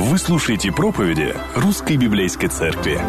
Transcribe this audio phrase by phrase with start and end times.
[0.00, 3.00] Вы слушаете проповеди Русской Библейской Церкви.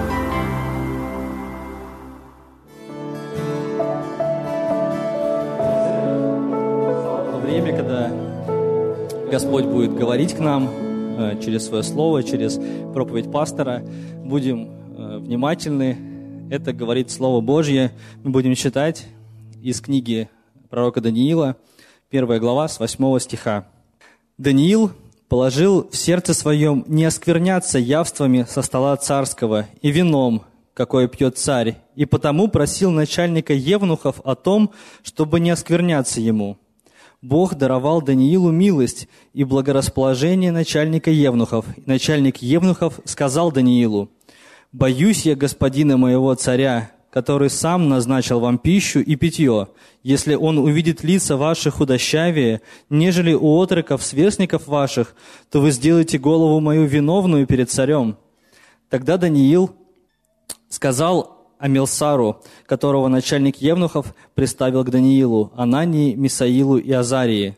[7.43, 8.11] Время, когда
[9.29, 12.59] Господь будет говорить к нам э, через свое слово, через
[12.91, 13.83] проповедь пастора,
[14.25, 16.49] будем э, внимательны.
[16.49, 17.91] Это говорит Слово Божье.
[18.23, 19.05] Мы будем читать
[19.61, 20.27] из книги
[20.71, 21.55] пророка Даниила,
[22.09, 23.67] первая глава с 8 стиха.
[24.39, 24.91] Даниил
[25.29, 31.77] положил в сердце своем не оскверняться явствами со стола царского и вином, какое пьет царь,
[31.95, 34.71] и потому просил начальника Евнухов о том,
[35.03, 36.57] чтобы не оскверняться ему.
[37.21, 41.65] Бог даровал Даниилу милость и благорасположение начальника Евнухов.
[41.85, 44.09] Начальник Евнухов сказал Даниилу,
[44.71, 49.67] «Боюсь я господина моего царя, который сам назначил вам пищу и питье,
[50.03, 55.15] если он увидит лица ваши худощавее, нежели у отроков, сверстников ваших,
[55.49, 58.17] то вы сделаете голову мою виновную перед царем».
[58.89, 59.71] Тогда Даниил
[60.69, 67.57] сказал Амилсару, которого начальник Евнухов приставил к Даниилу, Анании, Мисаилу и Азарии.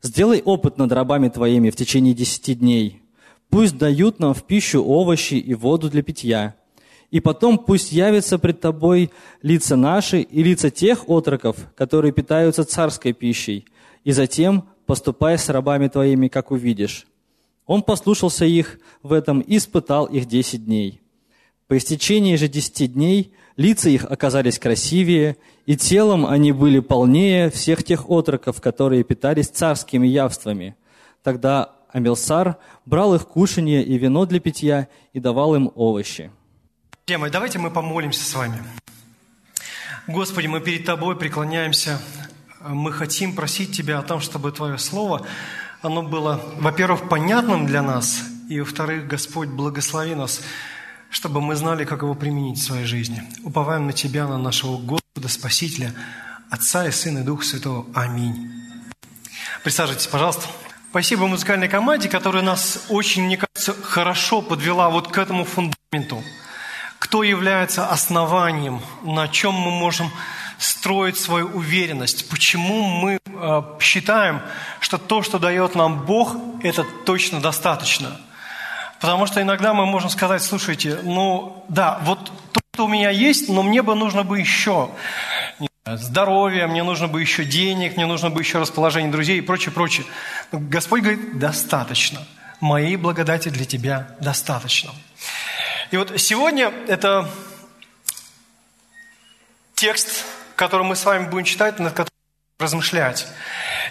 [0.00, 3.02] «Сделай опыт над рабами твоими в течение десяти дней.
[3.50, 6.56] Пусть дают нам в пищу овощи и воду для питья»
[7.12, 9.10] И потом пусть явятся пред тобой
[9.42, 13.66] лица наши и лица тех отроков, которые питаются царской пищей,
[14.02, 17.06] и затем поступай с рабами твоими, как увидишь».
[17.66, 21.00] Он послушался их в этом и испытал их десять дней.
[21.68, 27.84] По истечении же десяти дней лица их оказались красивее, и телом они были полнее всех
[27.84, 30.76] тех отроков, которые питались царскими явствами.
[31.22, 36.30] Тогда Амилсар брал их кушанье и вино для питья и давал им овощи.
[37.08, 38.62] Мои, давайте мы помолимся с вами.
[40.06, 42.00] Господи, мы перед Тобой преклоняемся.
[42.60, 45.26] Мы хотим просить Тебя о том, чтобы Твое Слово,
[45.82, 50.42] оно было, во-первых, понятным для нас, и, во-вторых, Господь, благослови нас,
[51.10, 53.20] чтобы мы знали, как его применить в своей жизни.
[53.42, 55.92] Уповаем на Тебя, на нашего Господа, Спасителя,
[56.50, 57.86] Отца и Сына и Духа Святого.
[57.94, 58.48] Аминь.
[59.64, 60.46] Присаживайтесь, пожалуйста.
[60.90, 66.22] Спасибо музыкальной команде, которая нас очень, мне кажется, хорошо подвела вот к этому фундаменту–
[67.12, 70.10] кто является основанием, на чем мы можем
[70.56, 74.40] строить свою уверенность, почему мы э, считаем,
[74.80, 78.18] что то, что дает нам Бог, это точно достаточно.
[78.98, 83.50] Потому что иногда мы можем сказать, слушайте, ну да, вот то, что у меня есть,
[83.50, 84.88] но мне бы нужно бы еще
[85.84, 90.06] здоровья, мне нужно бы еще денег, мне нужно бы еще расположение друзей и прочее, прочее.
[90.50, 92.26] Господь говорит, достаточно.
[92.62, 94.92] Моей благодати для тебя достаточно.
[95.92, 97.30] И вот сегодня это
[99.74, 100.24] текст,
[100.56, 102.08] который мы с вами будем читать, над которым
[102.58, 103.26] размышлять.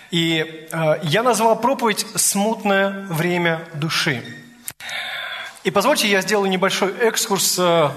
[0.10, 4.24] И э, я назвал проповедь «Смутное время души».
[5.64, 7.92] И позвольте, я сделаю небольшой экскурс э, в,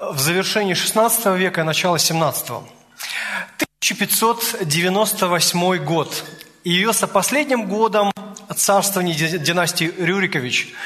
[0.00, 2.64] в завершении 16 века и начало 17 -го.
[3.58, 6.24] 1598 год.
[6.62, 8.14] И явился последним годом
[8.56, 10.72] царствования династии Рюрикович–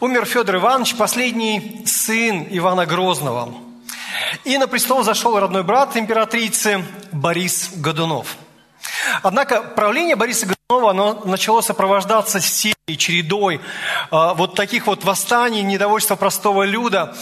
[0.00, 3.54] умер Федор Иванович, последний сын Ивана Грозного.
[4.44, 8.36] И на престол зашел родной брат императрицы Борис Годунов.
[9.22, 13.60] Однако правление Бориса Годунова оно начало сопровождаться серией, чередой э,
[14.10, 17.16] вот таких вот восстаний, недовольства простого люда.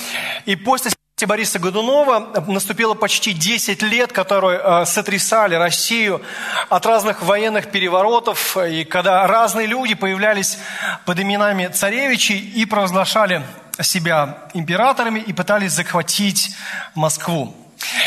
[0.45, 0.91] И после
[1.23, 6.21] Бориса Годунова наступило почти 10 лет, которые э, сотрясали Россию
[6.69, 10.59] от разных военных переворотов, и когда разные люди появлялись
[11.07, 13.45] под именами царевичей и провозглашали
[13.81, 16.51] себя императорами и пытались захватить
[16.97, 17.55] Москву.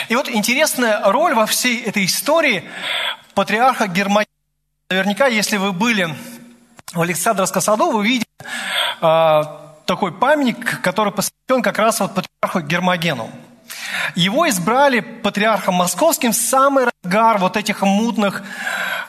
[0.10, 2.70] И вот интересная роль во всей этой истории
[3.34, 4.28] патриарха Германии.
[4.90, 6.14] Наверняка, если вы были
[6.92, 8.28] в Александровском саду, вы видели
[9.02, 13.30] э, такой памятник, который посвящен как раз вот патриарху Гермогену.
[14.16, 18.44] Его избрали патриархом московским в самый разгар вот этих мутных,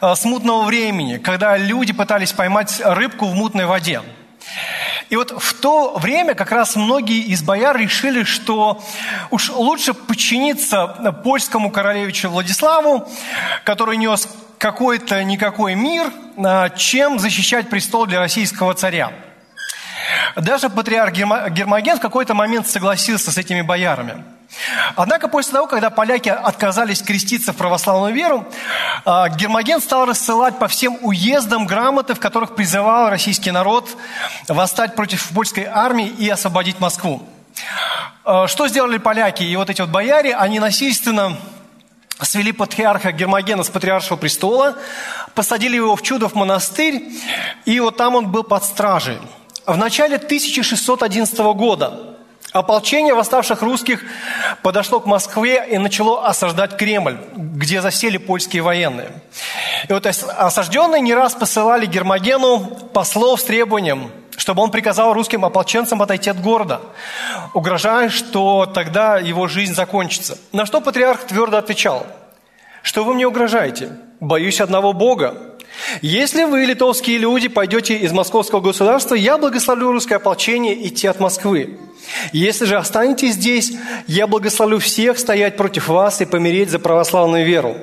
[0.00, 4.02] э, смутного времени, когда люди пытались поймать рыбку в мутной воде.
[5.10, 8.82] И вот в то время как раз многие из бояр решили, что
[9.30, 10.86] уж лучше подчиниться
[11.24, 13.08] польскому королевичу Владиславу,
[13.64, 14.28] который нес
[14.58, 19.12] какой-то никакой мир, э, чем защищать престол для российского царя.
[20.36, 24.24] Даже патриарх Гермоген в какой-то момент согласился с этими боярами.
[24.96, 28.46] Однако после того, когда поляки отказались креститься в православную веру,
[29.04, 33.88] а, Гермоген стал рассылать по всем уездам грамоты, в которых призывал российский народ
[34.48, 37.22] восстать против польской армии и освободить Москву.
[38.24, 40.34] А, что сделали поляки и вот эти вот бояре?
[40.34, 41.36] Они насильственно
[42.22, 44.76] свели патриарха Гермогена с патриаршего престола,
[45.34, 47.04] посадили его в Чудов монастырь,
[47.64, 49.18] и вот там он был под стражей.
[49.68, 52.16] В начале 1611 года
[52.52, 54.02] ополчение восставших русских
[54.62, 59.10] подошло к Москве и начало осаждать Кремль, где засели польские военные.
[59.86, 62.60] И вот осажденные не раз посылали Гермогену
[62.94, 66.80] послов с требованием– чтобы он приказал русским ополченцам отойти от города,
[67.54, 70.38] угрожая, что тогда его жизнь закончится.
[70.52, 72.06] На что патриарх твердо отвечал,
[72.82, 73.90] что вы мне угрожаете?
[74.20, 75.56] Боюсь одного Бога.
[76.02, 81.78] Если вы, литовские люди, пойдете из московского государства, я благословлю русское ополчение идти от Москвы.
[82.32, 83.72] Если же останетесь здесь,
[84.06, 87.76] я благословлю всех стоять против вас и помереть за православную веру.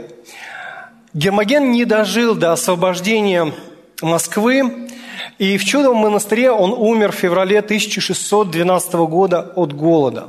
[1.14, 3.54] Гермоген не дожил до освобождения
[4.02, 4.90] Москвы,
[5.38, 10.28] и в Чудовом монастыре он умер в феврале 1612 года от голода.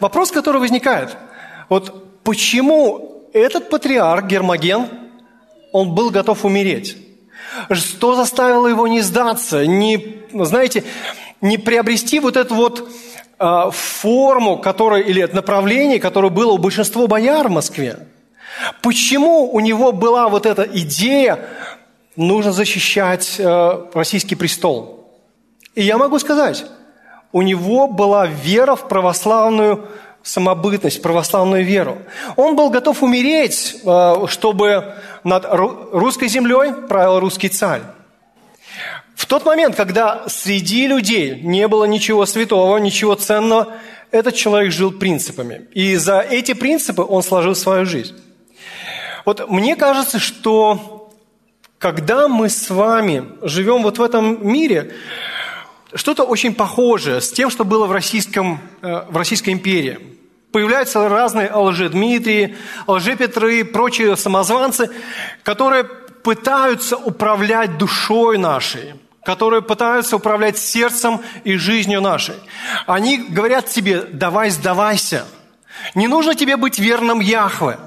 [0.00, 1.16] Вопрос, который возникает,
[1.68, 4.88] вот почему этот патриарх Гермоген,
[5.72, 6.96] он был готов умереть?
[7.70, 10.84] Что заставило его не сдаться, не, знаете,
[11.40, 12.90] не приобрести вот эту вот
[13.38, 18.06] э, форму, которая, или направление, которое было у большинства бояр в Москве?
[18.82, 21.48] Почему у него была вот эта идея
[22.18, 25.08] нужно защищать э, российский престол.
[25.74, 26.66] И я могу сказать,
[27.32, 29.88] у него была вера в православную
[30.28, 31.98] самобытность, православную веру.
[32.36, 34.94] Он был готов умереть, э, чтобы
[35.24, 37.82] над русской землей правил русский царь.
[39.14, 43.74] В тот момент, когда среди людей не было ничего святого, ничего ценного,
[44.10, 45.66] этот человек жил принципами.
[45.72, 48.14] И за эти принципы он сложил свою жизнь.
[49.24, 51.10] Вот мне кажется, что
[51.78, 54.92] когда мы с вами живем вот в этом мире,
[55.94, 60.17] что-то очень похожее с тем, что было в, российском, э, в Российской империи.
[60.52, 62.56] Появляются разные лже-Дмитрии,
[62.86, 64.90] лже-Петры, прочие самозванцы,
[65.42, 72.36] которые пытаются управлять душой нашей, которые пытаются управлять сердцем и жизнью нашей.
[72.86, 75.26] Они говорят тебе, давай сдавайся.
[75.94, 77.78] Не нужно тебе быть верным Яхве.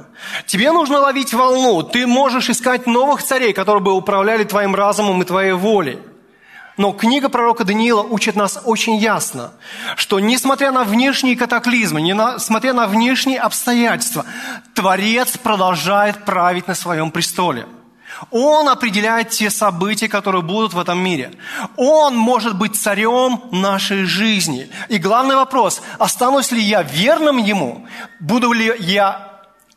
[0.46, 1.82] Тебе нужно ловить волну.
[1.82, 5.98] Ты можешь искать новых царей, которые бы управляли твоим разумом и твоей волей.
[6.82, 9.52] Но книга пророка Даниила учит нас очень ясно,
[9.98, 14.26] что несмотря на внешние катаклизмы, несмотря на внешние обстоятельства,
[14.74, 17.68] Творец продолжает править на своем престоле.
[18.32, 21.34] Он определяет те события, которые будут в этом мире.
[21.78, 24.68] Он может быть царем нашей жизни.
[24.90, 27.86] И главный вопрос, останусь ли я верным Ему?
[28.20, 29.32] Буду ли я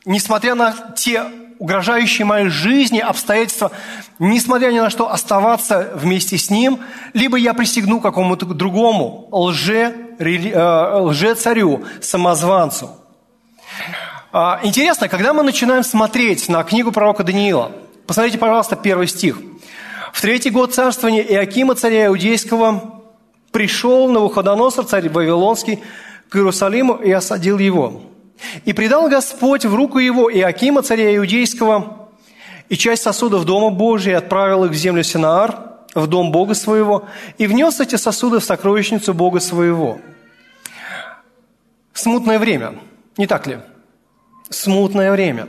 [0.06, 1.24] несмотря на те
[1.58, 3.70] угрожающие моей жизни обстоятельства,
[4.18, 6.80] несмотря ни на что, оставаться вместе с ним,
[7.12, 12.90] либо я присягну какому-то другому лже, э, лже-царю, самозванцу.
[14.32, 17.72] А, интересно, когда мы начинаем смотреть на книгу пророка Даниила,
[18.06, 19.36] посмотрите, пожалуйста, первый стих.
[20.12, 23.02] В третий год царствования Иакима, царя Иудейского,
[23.52, 25.82] пришел Навуходоносор, царь Вавилонский,
[26.28, 28.02] к Иерусалиму и осадил его–
[28.64, 32.03] и предал Господь в руку его Иакима, царя Иудейского,
[32.68, 35.56] и часть сосудов Дома Божия отправил их в землю Синаар,
[35.94, 37.04] в дом Бога своего,
[37.38, 39.98] и внес эти сосуды в сокровищницу Бога своего.
[41.92, 42.74] Смутное время,
[43.16, 43.58] не так ли?
[44.50, 45.48] Смутное время.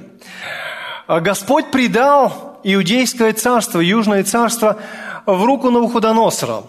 [1.07, 4.77] Господь предал Иудейское царство, Южное царство
[5.25, 6.63] в руку Навуходоносора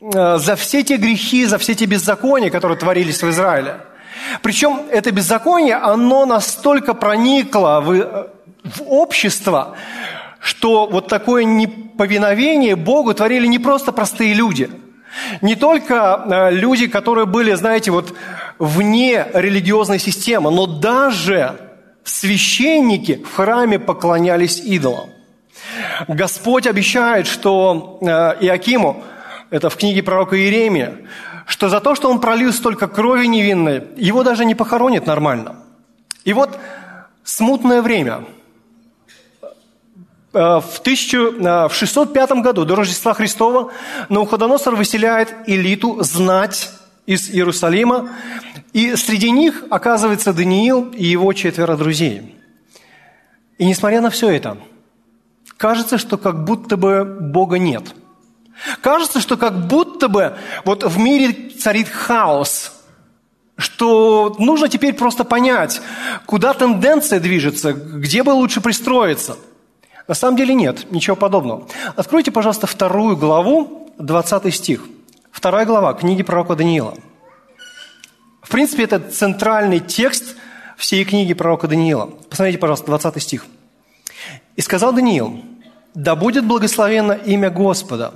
[0.00, 3.80] за все те грехи, за все те беззакония, которые творились в Израиле–
[4.42, 8.28] причем это беззаконие, оно настолько проникло в,
[8.74, 9.76] в общество,
[10.40, 14.70] что вот такое неповиновение Богу творили не просто простые люди.
[15.40, 18.14] Не только э, люди, которые были, знаете, вот
[18.58, 21.58] вне религиозной системы, но даже
[22.04, 25.10] священники в храме поклонялись идолам.
[26.08, 28.06] Господь обещает, что э,
[28.40, 29.04] Иакиму,
[29.50, 30.98] это в книге пророка Иеремия,
[31.46, 35.56] что за то, что он пролил столько крови невинной, его даже не похоронят нормально.
[36.24, 36.58] И вот
[37.24, 38.24] смутное время.
[40.36, 43.72] Э, в, 1000, в 605 году до Рождества Христова
[44.08, 46.70] Науходоносор выселяет элиту знать
[47.06, 48.10] из Иерусалима,
[48.72, 52.36] и среди них оказывается Даниил и его четверо друзей.
[53.58, 54.58] И несмотря на все это,
[55.56, 57.94] кажется, что как будто бы Бога нет–
[58.80, 62.72] Кажется, что как будто бы вот в мире царит хаос,
[63.56, 65.80] что нужно теперь просто понять,
[66.26, 69.36] куда тенденция движется, где бы лучше пристроиться.
[70.08, 71.66] На самом деле нет, ничего подобного.
[71.96, 74.84] Откройте, пожалуйста, вторую главу, 20 стих.
[75.32, 76.94] Вторая глава книги пророка Даниила.
[78.42, 80.36] В принципе, это центральный текст
[80.76, 82.06] всей книги пророка Даниила.
[82.30, 83.46] Посмотрите, пожалуйста, 20 стих.
[84.54, 85.42] «И сказал Даниил,
[85.94, 88.14] да будет благословенно имя Господа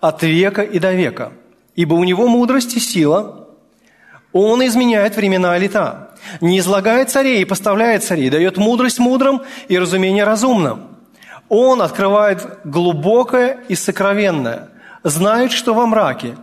[0.00, 1.32] от века и до века,
[1.74, 3.48] ибо у него мудрость и сила,
[4.32, 9.78] он изменяет времена и лета, не излагает царей и поставляет царей, дает мудрость мудрым и
[9.78, 10.93] разумение разумным.
[11.56, 14.70] Он открывает глубокое и сокровенное,
[15.04, 16.34] знает, что во мраке,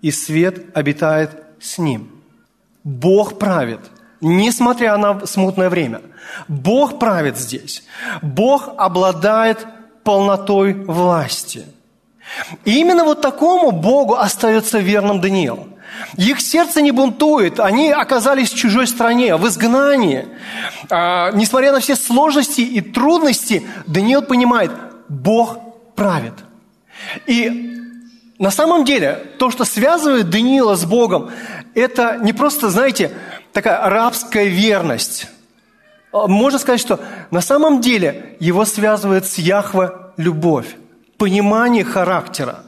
[0.00, 2.10] и свет обитает с ним.
[2.82, 3.80] Бог правит,
[4.22, 6.00] несмотря на смутное время.
[6.48, 7.84] Бог правит здесь.
[8.22, 9.66] Бог обладает
[10.02, 11.66] полнотой власти.
[12.64, 15.68] И именно вот такому Богу остается верным Даниил.
[16.16, 20.26] Их сердце не бунтует, они оказались в чужой стране, в изгнании.
[20.90, 24.70] А, несмотря на все сложности и трудности, Даниил понимает,
[25.08, 25.58] Бог
[25.94, 26.34] правит.
[27.26, 27.76] И
[28.38, 31.30] на самом деле, то, что связывает Даниила с Богом,
[31.74, 33.12] это не просто, знаете,
[33.52, 35.28] такая рабская верность.
[36.12, 37.00] А, можно сказать, что
[37.30, 40.76] на самом деле его связывает с Яхве любовь,
[41.18, 42.60] понимание характера.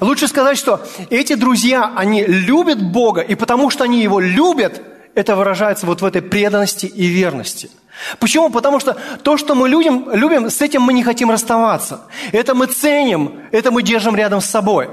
[0.00, 4.82] Лучше сказать, что эти друзья, они любят Бога, и потому что они Его любят,
[5.14, 7.70] это выражается вот в этой преданности и верности.
[8.18, 8.50] Почему?
[8.50, 12.00] Потому что то, что мы любим, любим, с этим мы не хотим расставаться.
[12.32, 14.88] Это мы ценим, это мы держим рядом с собой.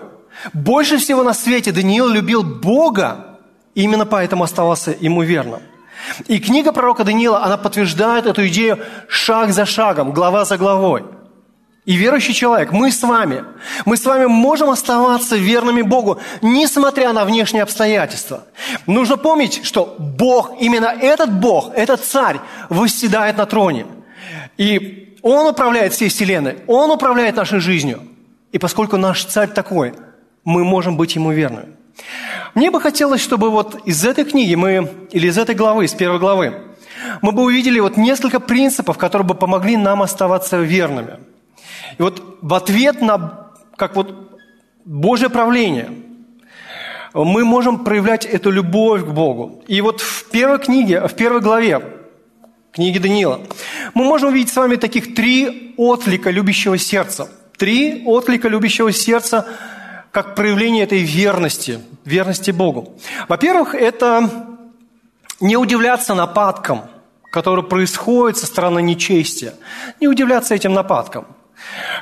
[0.54, 3.40] Больше всего на свете Даниил любил Бога,
[3.76, 5.62] именно поэтому оставался ему верным.
[6.28, 11.04] И книга пророка Даниила, она подтверждает эту идею шаг за шагом, глава за главой.
[11.86, 13.46] И верующий человек, мы с вами,
[13.86, 18.46] мы с вами можем оставаться верными Богу, несмотря на внешние обстоятельства.
[18.86, 23.86] Нужно помнить, что Бог, именно этот Бог, этот царь, восседает на троне.
[24.58, 28.02] И Он управляет всей вселенной, Он управляет нашей жизнью.
[28.52, 29.94] И поскольку наш царь такой,
[30.44, 31.76] мы можем быть Ему верными.
[32.56, 36.20] Мне бы хотелось, чтобы вот из этой книги мы, или из этой главы, из первой
[36.20, 36.54] главы,
[37.22, 41.20] мы бы увидели вот несколько принципов, которые бы помогли нам оставаться верными.
[41.98, 44.14] И вот в ответ на, как вот
[44.86, 45.92] Божье правление,
[47.14, 49.64] мы можем проявлять эту любовь к Богу.
[49.68, 51.82] И вот в первой книге, в первой главе
[52.72, 53.42] книги Даниила
[53.94, 57.30] мы можем увидеть с вами таких три отклика любящего сердца.
[57.58, 59.48] Три отклика любящего сердца–
[60.12, 62.94] как проявление этой верности, верности Богу.
[63.28, 64.30] Во-первых, это
[65.40, 66.84] не удивляться нападкам,
[67.32, 69.54] которые происходят со стороны нечестия.
[70.00, 71.28] Не удивляться этим нападкам.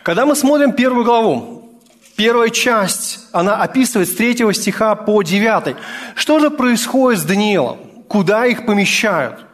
[0.03, 1.81] Когда мы смотрим первую главу,
[2.15, 5.75] первая часть, она описывает с 3 стиха по 9.
[6.15, 7.77] Что же происходит с Даниилом?
[8.07, 9.45] Куда их помещают?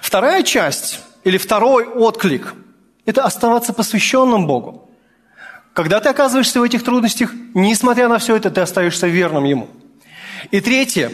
[0.00, 2.54] Вторая часть, или второй отклик,
[3.06, 4.90] это оставаться посвященным Богу.
[5.72, 9.68] Когда ты оказываешься в этих трудностях, несмотря на все это, ты остаешься верным Ему.
[10.50, 11.10] И третье,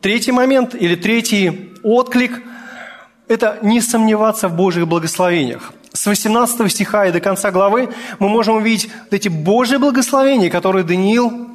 [0.00, 2.42] третий момент или третий отклик–
[3.28, 5.72] это не сомневаться в Божьих благословениях.
[5.92, 11.48] С 18 стиха и до конца главы мы можем увидеть эти Божьи благословения, которые Даниил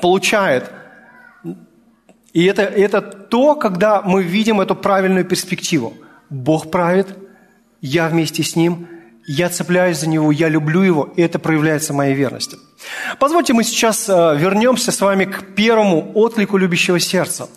[0.00, 0.70] получает.
[2.32, 5.94] И это, это то, когда мы видим эту правильную перспективу.
[6.28, 7.16] Бог правит,
[7.80, 8.88] я вместе с Ним–
[9.26, 12.60] я цепляюсь за него, я люблю его, и это проявляется моей верностью.
[13.18, 17.48] Позвольте мы сейчас э, вернемся с вами к первому отклику любящего сердца.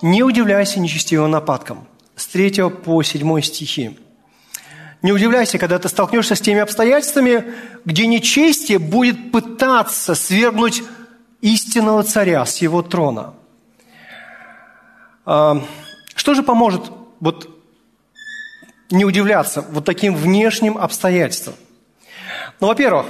[0.00, 1.86] Не удивляйся нечестивым нападкам.
[2.16, 3.98] С 3 по 7 стихи.
[5.02, 7.44] Не удивляйся, когда ты столкнешься с теми обстоятельствами,
[7.84, 10.84] где нечестие будет пытаться свергнуть
[11.40, 13.34] истинного царя с его трона.
[15.26, 15.60] А,
[16.14, 17.50] что же поможет вот
[18.90, 21.54] не удивляться вот таким внешним обстоятельствам.
[22.60, 23.06] Ну, во-первых,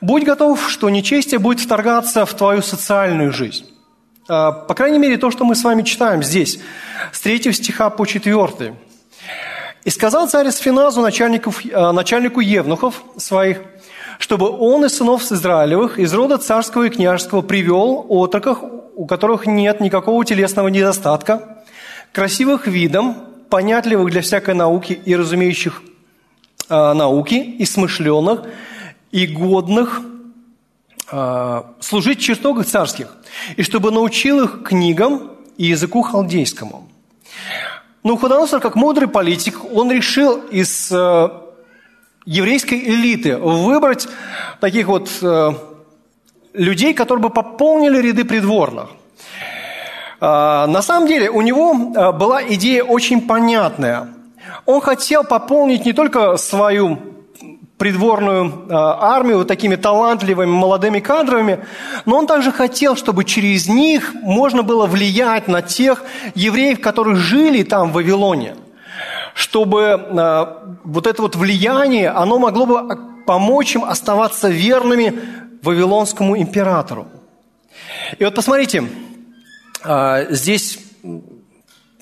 [0.00, 3.66] будь готов, что нечестие будет вторгаться в твою социальную жизнь.
[4.28, 6.58] А, по крайней мере, то, что мы с вами читаем здесь,
[7.12, 8.74] с 3 стиха по 4.
[9.84, 13.60] «И сказал царь Сфиназу, начальнику, а, начальнику евнухов своих,
[14.18, 18.58] чтобы он из сынов Израилевых, из рода царского и княжеского, привел отроков,
[18.96, 21.58] у которых нет никакого телесного недостатка,
[22.12, 23.16] красивых видом,
[23.50, 25.82] понятливых для всякой науки и разумеющих
[26.68, 28.42] э, науки, и смышленных,
[29.12, 30.00] и годных
[31.10, 33.14] э, служить в чертогах царских,
[33.56, 36.88] и чтобы научил их книгам и языку халдейскому.
[38.04, 41.28] Но Худоносор, как мудрый политик, он решил из э,
[42.24, 44.06] еврейской элиты выбрать
[44.60, 45.50] таких вот э,
[46.52, 48.90] людей, которые бы пополнили ряды придворных–
[50.26, 54.08] а, на самом деле у него а, была идея очень понятная.
[54.64, 56.98] Он хотел пополнить не только свою
[57.84, 61.66] придворную армию вот такими талантливыми молодыми кадрами,
[62.06, 66.02] но он также хотел, чтобы через них можно было влиять на тех
[66.34, 68.56] евреев, которые жили там, в Вавилоне,
[69.34, 70.48] чтобы
[70.84, 75.20] вот это вот влияние, оно могло бы помочь им оставаться верными
[75.60, 77.06] Вавилонскому императору.
[78.18, 78.88] И вот посмотрите,
[80.30, 80.78] здесь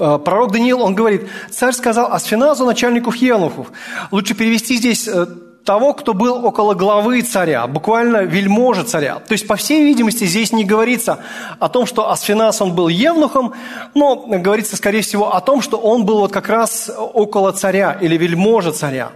[0.03, 3.69] Э, пророк Даниил, он говорит, царь сказал Асфиназу, начальнику Евнухов.
[4.11, 5.27] Лучше перевести здесь э,
[5.65, 9.17] того, кто был около главы царя, буквально вельможа царя.
[9.17, 11.21] То есть, по всей видимости, здесь не говорится
[11.59, 13.55] о том, что Асфиназ, он был евнухом,
[13.95, 18.17] но говорится, скорее всего, о том, что он был вот как раз около царя или
[18.17, 19.11] вельможа царя.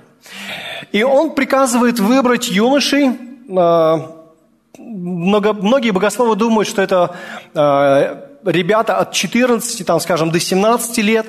[0.92, 3.10] И он приказывает выбрать юношей,
[3.48, 3.98] э,
[4.78, 7.16] много, многие богословы думают, что это
[8.44, 11.26] ребята от 14, там, скажем, до 17 лет,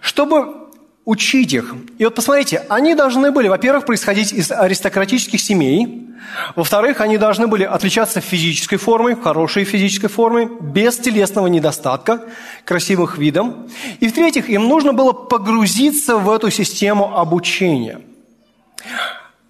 [0.00, 0.61] чтобы
[1.04, 1.74] учить их.
[1.98, 6.08] И вот посмотрите, они должны были, во-первых, происходить из аристократических семей,
[6.56, 12.22] во-вторых, они должны были отличаться физической формой, хорошей физической формой, без телесного недостатка,
[12.64, 13.68] красивых видом.
[14.00, 18.00] И в-третьих, им нужно было погрузиться в эту систему обучения.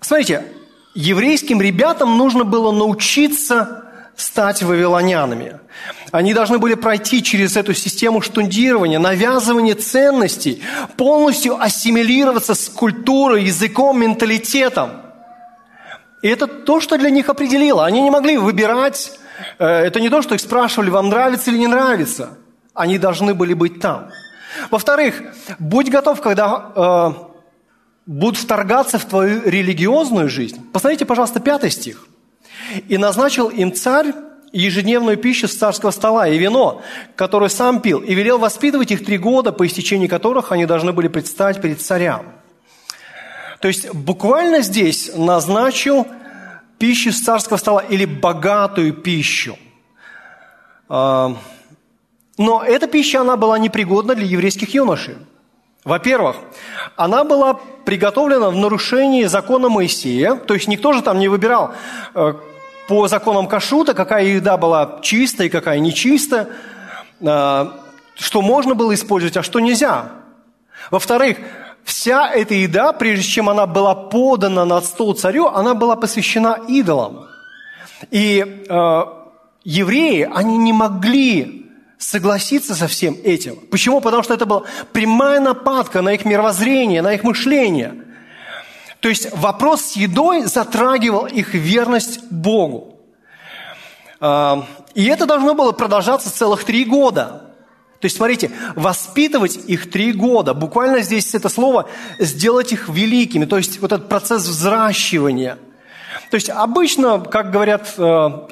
[0.00, 0.44] Смотрите,
[0.94, 3.82] еврейским ребятам нужно было научиться
[4.16, 5.61] стать вавилонянами.
[6.11, 10.62] Они должны были пройти через эту систему штундирования, навязывания ценностей,
[10.97, 15.02] полностью ассимилироваться с культурой, языком, менталитетом.
[16.23, 17.85] И это то, что для них определило.
[17.85, 19.12] Они не могли выбирать,
[19.59, 22.38] э, это не то, что их спрашивали, вам нравится или не нравится.
[22.75, 24.11] Они должны были быть там.
[24.71, 25.23] Во-вторых,
[25.59, 27.33] будь готов, когда э,
[28.07, 30.64] будут вторгаться в твою религиозную жизнь.
[30.73, 32.07] Посмотрите, пожалуйста, пятый стих.
[32.88, 34.12] «И назначил им царь
[34.52, 36.83] ежедневную пищу с царского стола и вино,
[37.16, 41.09] которое сам пил, и велел воспитывать их три года, по истечении которых они должны были
[41.09, 42.26] предстать перед царям.
[43.61, 46.07] То есть буквально здесь назначил
[46.78, 49.57] пищу с царского стола или богатую пищу.
[50.88, 51.37] А,
[52.37, 55.16] но эта пища, она была непригодна для еврейских юношей.
[55.85, 56.37] Во-первых,
[56.97, 61.73] она была приготовлена в нарушении закона Моисея, то есть никто же там не выбирал,
[62.14, 62.35] э,
[62.89, 66.49] по законам кашрута, какая еда была чистая и какая нечистая,
[67.21, 70.11] что можно было использовать, а что нельзя.
[70.91, 71.39] Во-вторых,
[71.85, 77.26] вся эта еда, прежде чем она была подана на стол царю, она была посвящена идолам.
[78.11, 79.02] И э,
[79.65, 83.56] евреи, они не могли согласиться со всем этим.
[83.71, 84.00] Почему?
[84.00, 87.95] Потому что это была прямая нападка на их мировоззрение, на их мышление–
[89.02, 93.00] то есть вопрос с едой затрагивал их верность Богу.
[94.21, 97.50] А, и это должно было продолжаться целых три года.
[97.99, 100.54] То есть, смотрите, воспитывать их три года.
[100.54, 101.88] Буквально здесь это слово
[102.21, 103.45] «сделать их великими».
[103.45, 105.58] То есть, вот этот процесс взращивания.
[106.30, 108.02] То есть, обычно, как говорят э,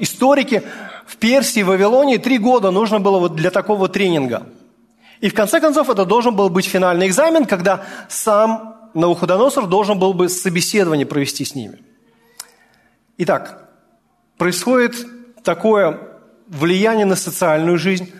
[0.00, 0.64] историки,
[1.06, 4.48] в Персии, в Вавилоне три года нужно было вот для такого тренинга.
[5.20, 10.12] И в конце концов это должен был быть финальный экзамен, когда сам Навуходоносор должен был
[10.12, 11.78] бы собеседование провести с ними.
[13.18, 13.68] Итак,
[14.38, 15.06] происходит
[15.44, 16.00] такое
[16.48, 18.12] влияние на социальную жизнь,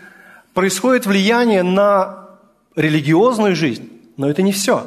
[0.53, 2.29] происходит влияние на
[2.75, 4.85] религиозную жизнь, но это не все.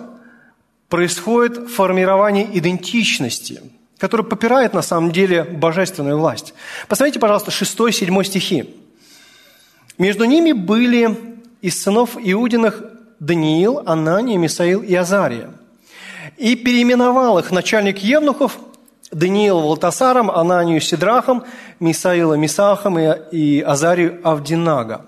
[0.88, 3.61] Происходит формирование идентичности,
[3.99, 6.55] которое попирает на самом деле божественную власть.
[6.88, 8.75] Посмотрите, пожалуйста, 6-7 стихи.
[9.99, 11.16] Между ними были
[11.61, 12.83] из сынов Иудиных
[13.20, 15.51] Даниил, Анания, Мисаил и Азария–
[16.37, 18.58] и переименовал их начальник Евнухов
[19.10, 21.44] Даниил Валтасаром, Ананию Сидрахом,
[21.80, 25.06] Мисаила Мисахом и Азарию Авдинага.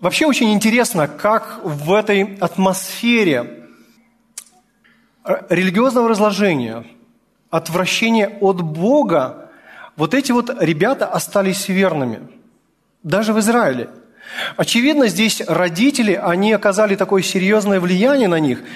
[0.00, 3.64] Вообще очень интересно, как в этой атмосфере
[5.48, 6.84] религиозного разложения,
[7.50, 9.50] отвращения от Бога,
[9.96, 12.20] вот эти вот ребята остались верными.
[13.02, 13.88] Даже в Израиле.
[14.56, 18.60] Очевидно, здесь родители, они оказали такое серьезное влияние на них–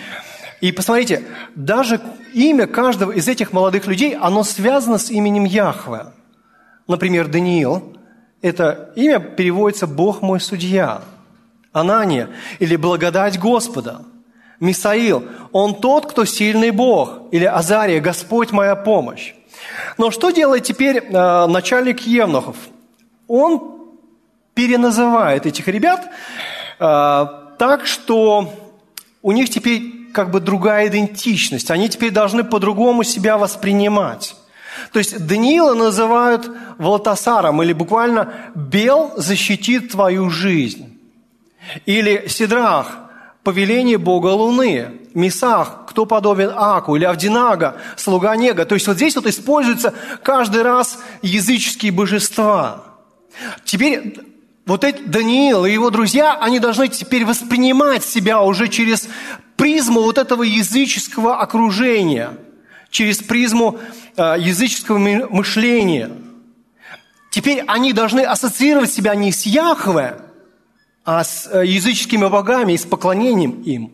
[0.61, 2.01] и посмотрите, даже
[2.33, 6.07] имя каждого из этих молодых людей, оно связано с именем Яхве.
[6.88, 7.97] Например, Даниил,
[8.42, 11.03] это имя переводится «Бог мой судья».
[11.73, 14.03] Анания или «Благодать Господа».
[14.59, 17.21] Мисаил, он тот, кто сильный Бог.
[17.31, 19.35] Или Азария, Господь моя помощь.
[19.99, 22.57] Но что делает теперь э, начальник Евнухов?
[23.29, 23.92] Он
[24.55, 26.09] переназывает этих ребят
[26.81, 27.27] э,
[27.59, 28.53] так, что
[29.23, 31.71] у них теперь как бы другая идентичность.
[31.71, 34.37] Они теперь должны по-другому себя воспринимать.
[34.92, 40.99] То есть Даниила называют Валтасаром, или буквально «бел защитит твою жизнь».
[41.85, 43.09] Или Сидрах
[43.42, 45.01] повеление Бога Луны.
[45.14, 48.66] Месах, кто подобен Аку, или Авдинага, слуга Нега.
[48.66, 52.85] То есть вот здесь вот используются каждый раз языческие божества.
[53.64, 54.18] Теперь
[54.66, 59.09] вот эти Даниил и его друзья, они должны теперь воспринимать себя уже через
[59.59, 62.31] призму вот этого языческого окружения,
[62.90, 63.79] через призму
[64.16, 66.11] э, языческого мышления.
[67.31, 70.21] Теперь они должны ассоциировать себя не с Яхве,
[71.05, 73.92] а с э, языческими богами и с поклонением им.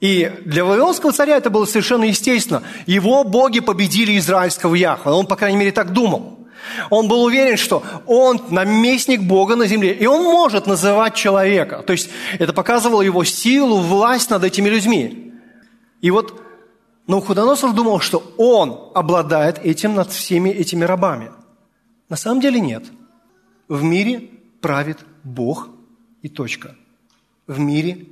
[0.00, 2.62] И для Вавилонского царя это было совершенно естественно.
[2.86, 5.10] Его боги победили израильского Яхва.
[5.10, 6.41] Он, по крайней мере, так думал.
[6.90, 11.82] Он был уверен, что он наместник Бога на земле, и он может называть человека.
[11.82, 15.32] То есть это показывало его силу, власть над этими людьми.
[16.00, 16.42] И вот
[17.06, 21.30] Навуходоносор думал, что он обладает этим над всеми этими рабами.
[22.08, 22.84] На самом деле нет.
[23.68, 25.68] В мире правит Бог
[26.22, 26.76] и точка.
[27.46, 28.06] В мире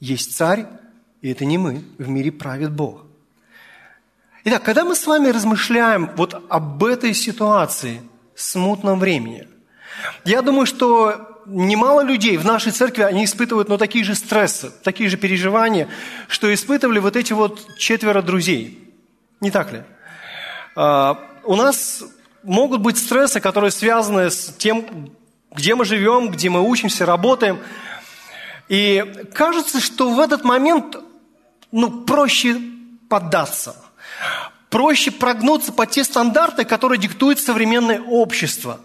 [0.00, 0.66] есть царь,
[1.20, 1.84] и это не мы.
[1.98, 3.04] В мире правит Бог.
[4.44, 8.02] Итак, когда мы с вами размышляем вот об этой ситуации,
[8.34, 9.46] смутном времени,
[10.24, 15.08] я думаю, что немало людей в нашей церкви, они испытывают ну, такие же стрессы, такие
[15.08, 15.88] же переживания,
[16.26, 18.92] что испытывали вот эти вот четверо друзей.
[19.40, 19.84] Не так ли?
[20.74, 22.02] А, у нас
[22.42, 25.12] могут быть стрессы, которые связаны с тем,
[25.52, 27.60] где мы живем, где мы учимся, работаем.
[28.68, 30.96] И кажется, что в этот момент
[31.70, 32.60] ну, проще
[33.08, 33.76] поддаться–
[34.72, 38.80] проще прогнуться под те стандарты, которые диктует современное общество.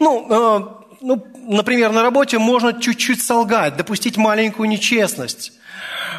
[0.00, 0.60] Ну, э,
[1.02, 5.52] ну, например, на работе можно чуть-чуть солгать, допустить маленькую нечестность.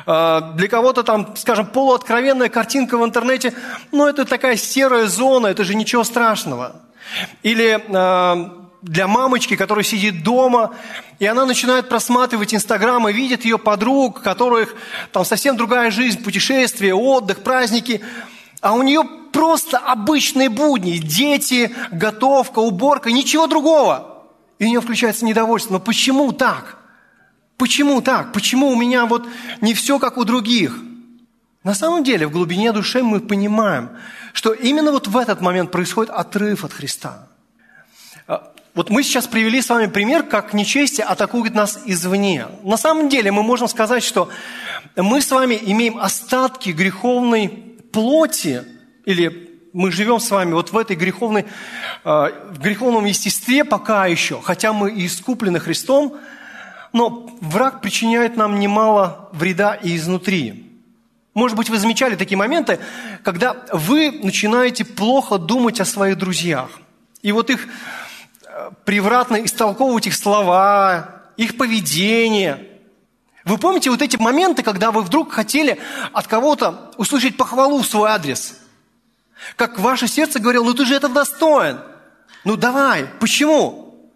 [0.05, 3.55] Э, для кого-то там, скажем, полуоткровенная картинка в интернете,
[3.91, 6.75] ну, это такая серая зона, это же ничего страшного.
[7.41, 8.49] Или э,
[8.83, 10.75] для мамочки, которая сидит дома,
[11.17, 14.75] и она начинает просматривать Инстаграм и видит ее подруг, которых
[15.11, 18.01] там совсем другая жизнь, путешествия, отдых, праздники–
[18.61, 24.25] а у нее просто обычные будни, дети, готовка, уборка, ничего другого.
[24.59, 25.73] И у нее включается недовольство.
[25.73, 26.77] Но почему так?
[27.57, 28.33] Почему так?
[28.33, 29.27] Почему у меня вот
[29.59, 30.77] не все как у других?
[31.63, 33.89] На самом деле, в глубине души мы понимаем,
[34.33, 37.27] что именно вот в этот момент происходит отрыв от Христа.
[38.27, 42.47] А, вот мы сейчас привели с вами пример, как нечестие атакует нас извне.
[42.63, 44.29] На самом деле мы можем сказать, что
[44.95, 48.63] мы с вами имеем остатки греховной плоти,
[49.05, 51.47] или мы живем с вами вот в этой греховной, э,
[52.03, 56.17] в греховном естестве пока еще, хотя мы и искуплены Христом,
[56.93, 60.67] но враг причиняет нам немало вреда и изнутри.
[61.33, 62.79] Может быть, вы замечали такие моменты,
[63.23, 66.69] когда вы начинаете плохо думать о своих друзьях.
[67.21, 67.67] И вот их
[68.45, 72.67] э, превратно истолковывать их слова, их поведение–
[73.45, 75.79] вы помните вот эти моменты, когда вы вдруг хотели
[76.13, 78.57] от кого-то услышать похвалу в свой адрес?
[79.55, 81.79] Как ваше сердце говорило, ну ты же это достоин.
[82.43, 84.11] Ну давай, почему?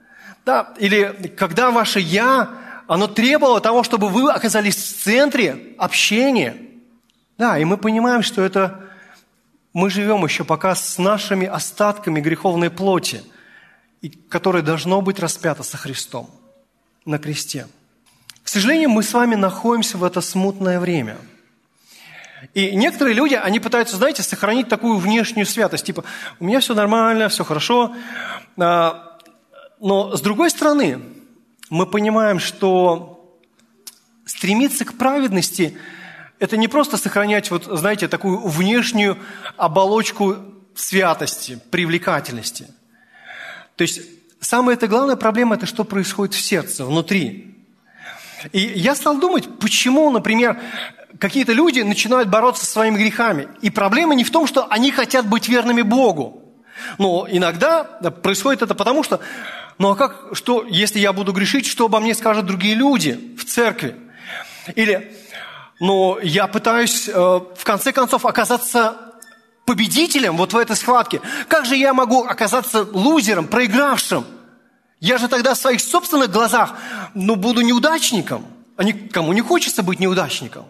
[0.46, 2.50] Да, или когда ваше «я»,
[2.88, 6.58] оно требовало того, чтобы вы оказались в центре общения.
[7.38, 8.86] Да, и мы понимаем, что это
[9.74, 13.24] мы живем еще пока с нашими остатками греховной плоти,
[14.30, 16.30] которое должно быть распято со Христом
[17.06, 17.68] на кресте.
[18.46, 21.18] К сожалению, мы с вами находимся в это смутное время.
[22.54, 26.04] И некоторые люди, они пытаются, знаете, сохранить такую внешнюю святость, типа,
[26.40, 27.96] у меня все нормально, все хорошо.
[28.58, 29.18] А,
[29.80, 31.02] но с другой стороны,
[31.72, 33.36] мы понимаем, что
[34.26, 35.76] стремиться к праведности–
[36.40, 39.18] это не просто сохранять, вот, знаете, такую внешнюю
[39.58, 40.38] оболочку
[40.76, 42.68] святости, привлекательности.
[43.76, 44.02] То есть
[44.40, 47.55] самая это главная проблема– это что происходит в сердце, внутри.
[48.52, 50.60] И я стал думать, почему, например,
[51.20, 53.48] какие-то люди начинают бороться со своими грехами.
[53.62, 56.44] И проблема не в том, что они хотят быть верными Богу.
[56.98, 59.20] Но иногда происходит это потому, что,
[59.78, 63.46] ну а как, что, если я буду грешить, что обо мне скажут другие люди в
[63.46, 63.96] церкви?
[64.76, 65.16] Или,
[65.80, 68.98] ну, я пытаюсь, э, в конце концов, оказаться
[69.66, 71.22] победителем вот в этой схватке.
[71.48, 74.26] Как же я могу оказаться лузером, проигравшим?
[75.06, 76.74] Я же тогда в своих собственных глазах,
[77.14, 78.44] ну, буду неудачником.
[78.76, 80.66] А никому не хочется быть неудачником.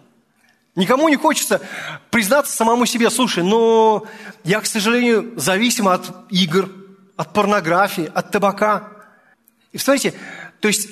[0.74, 1.62] Никому не хочется
[2.10, 4.04] признаться самому себе, слушай, но
[4.44, 6.68] я, к сожалению, зависим от игр,
[7.16, 8.90] от порнографии, от табака.
[9.72, 10.12] И смотрите,
[10.60, 10.90] то есть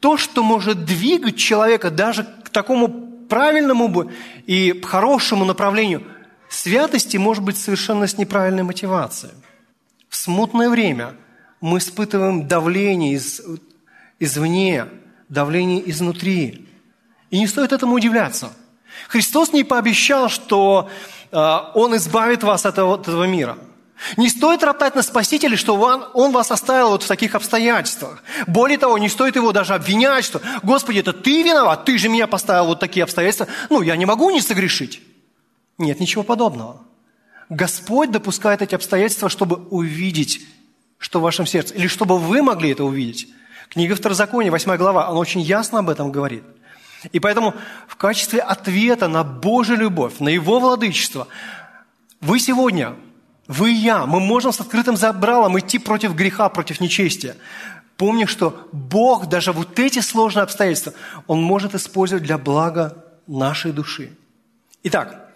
[0.00, 2.88] то, что может двигать человека даже к такому
[3.28, 4.10] правильному
[4.44, 6.02] и хорошему направлению
[6.48, 9.34] святости, может быть совершенно с неправильной мотивацией.
[10.08, 11.14] В смутное время–
[11.60, 13.42] мы испытываем давление из,
[14.18, 14.86] извне,
[15.28, 16.68] давление изнутри.
[17.30, 18.52] И не стоит этому удивляться.
[19.08, 20.88] Христос не пообещал, что
[21.30, 21.36] э,
[21.74, 23.58] Он избавит вас от этого, от этого мира.
[24.16, 28.22] Не стоит роптать на Спасителя, что он, он вас оставил вот в таких обстоятельствах.
[28.46, 32.26] Более того, не стоит его даже обвинять, что «Господи, это ты виноват, ты же меня
[32.26, 35.00] поставил вот такие обстоятельства, ну, я не могу не согрешить».
[35.78, 36.82] Нет, ничего подобного.
[37.48, 40.40] Господь допускает эти обстоятельства, чтобы увидеть,
[40.98, 43.28] что в вашем сердце, или чтобы вы могли это увидеть.
[43.68, 46.44] Книга Второзакония, 8 глава, она очень ясно об этом говорит.
[47.12, 47.54] И поэтому
[47.86, 51.28] в качестве ответа на Божью любовь, на Его владычество,
[52.20, 52.94] вы сегодня,
[53.46, 57.36] вы и я, мы можем с открытым забралом идти против греха, против нечестия.
[57.96, 60.94] Помни, что Бог даже вот эти сложные обстоятельства,
[61.26, 64.10] Он может использовать для блага нашей души.
[64.82, 65.30] Итак,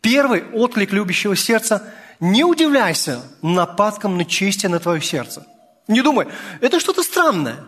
[0.00, 1.82] первый отклик любящего сердца–
[2.20, 5.46] не удивляйся нападкам на честие на твое сердце.
[5.88, 6.28] Не думай,
[6.60, 7.64] это что-то странное.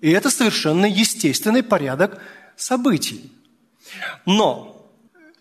[0.00, 2.20] И это совершенно естественный порядок
[2.56, 3.32] событий.
[4.26, 4.90] Но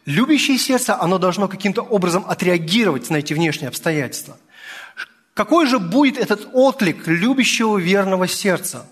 [0.06, 4.38] любящее сердце, оно должно каким-то образом отреагировать на эти внешние обстоятельства.
[5.34, 8.88] Какой же будет этот отклик любящего верного сердца?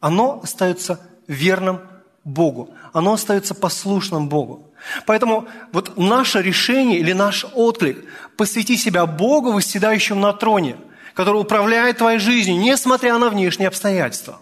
[0.00, 1.80] Оно остается верным
[2.26, 2.70] Богу.
[2.92, 4.68] Оно остается послушным Богу.
[5.06, 8.04] Поэтому вот наше решение или наш отклик–
[8.36, 10.76] посвяти себя Богу, восседающему на троне,
[11.14, 14.40] который управляет твоей жизнью, несмотря на внешние обстоятельства.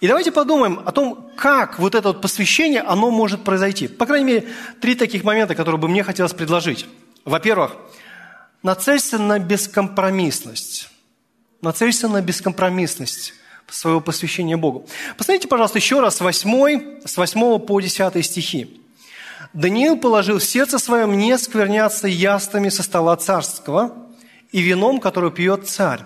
[0.00, 3.86] И давайте подумаем о том, как вот это вот посвящение, оно может произойти.
[3.86, 4.48] По крайней мере,
[4.80, 6.86] три таких момента, которые бы мне хотелось предложить.
[7.26, 7.76] Во-первых,
[8.62, 10.88] нацелься на бескомпромиссность.
[11.60, 13.34] Нацелься на бескомпромиссность
[13.70, 14.86] своего посвящения Богу.
[15.16, 18.80] Посмотрите, пожалуйста, еще раз 8, с 8 по 10 стихи.
[19.52, 23.96] «Даниил положил в сердце своем не скверняться яствами со стола царского
[24.52, 26.00] и вином, которое пьет царь,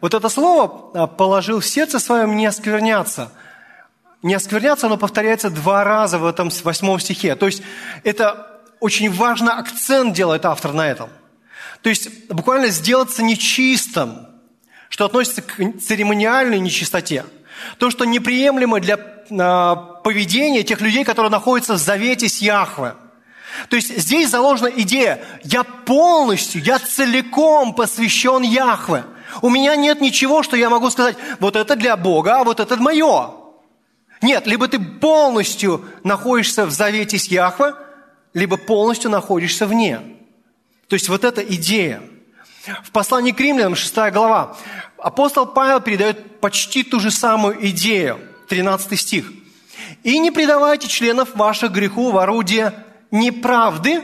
[0.00, 3.32] вот это слово а, «положил в сердце своем не оскверняться».
[4.22, 7.36] Не оскверняться, оно повторяется два раза в этом восьмом стихе.
[7.36, 7.62] То есть
[8.04, 11.08] это очень важный акцент делает автор на этом.
[11.80, 14.26] То есть буквально сделаться нечистым,
[14.90, 17.24] что относится к церемониальной нечистоте.
[17.78, 22.92] То, что неприемлемо для э, поведения тех людей, которые находятся в завете с Яхве.
[23.70, 29.04] То есть здесь заложена идея, я полностью, я целиком посвящен Яхве–
[29.42, 32.76] у меня нет ничего, что я могу сказать, вот это для Бога, а вот это
[32.76, 33.32] мое.
[34.22, 37.74] Нет, либо ты полностью находишься в завете с Яхве,
[38.34, 40.00] либо полностью находишься вне.
[40.88, 42.02] То есть вот эта идея.
[42.82, 44.56] В послании к римлянам, 6 глава,
[44.98, 48.18] апостол Павел передает почти ту же самую идею,
[48.48, 49.32] 13 стих.
[50.02, 52.74] «И не предавайте членов ваших греху в орудие
[53.10, 54.02] неправды,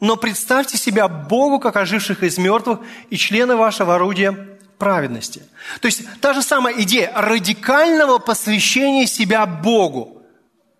[0.00, 5.42] но представьте себя Богу, как оживших из мертвых, и члены вашего орудия праведности.
[5.80, 10.22] То есть та же самая идея радикального посвящения себя Богу.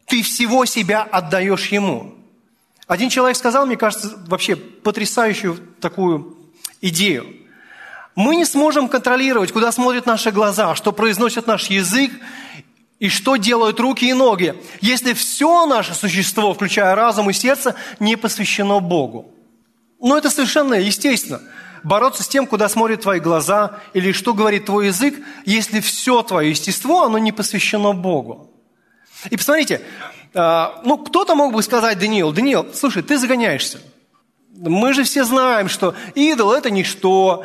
[0.06, 2.14] Ты всего себя отдаешь Ему.
[2.86, 6.37] Один человек сказал, мне кажется, вообще потрясающую такую
[6.80, 7.26] идею.
[8.14, 12.10] Мы не сможем контролировать, куда смотрят наши глаза, что произносит наш язык
[12.98, 18.16] и что делают руки и ноги, если все наше существо, включая разум и сердце, не
[18.16, 19.32] посвящено Богу.
[20.00, 21.40] Но это совершенно естественно.
[21.84, 25.14] Бороться с тем, куда смотрят твои глаза или что говорит твой язык,
[25.44, 28.50] если все твое естество, оно не посвящено Богу.
[29.30, 29.82] И посмотрите,
[30.34, 33.80] а, ну кто-то мог бы сказать Даниил, Даниил, слушай, ты загоняешься.
[34.60, 37.44] Мы же все знаем, что идол– это ничто,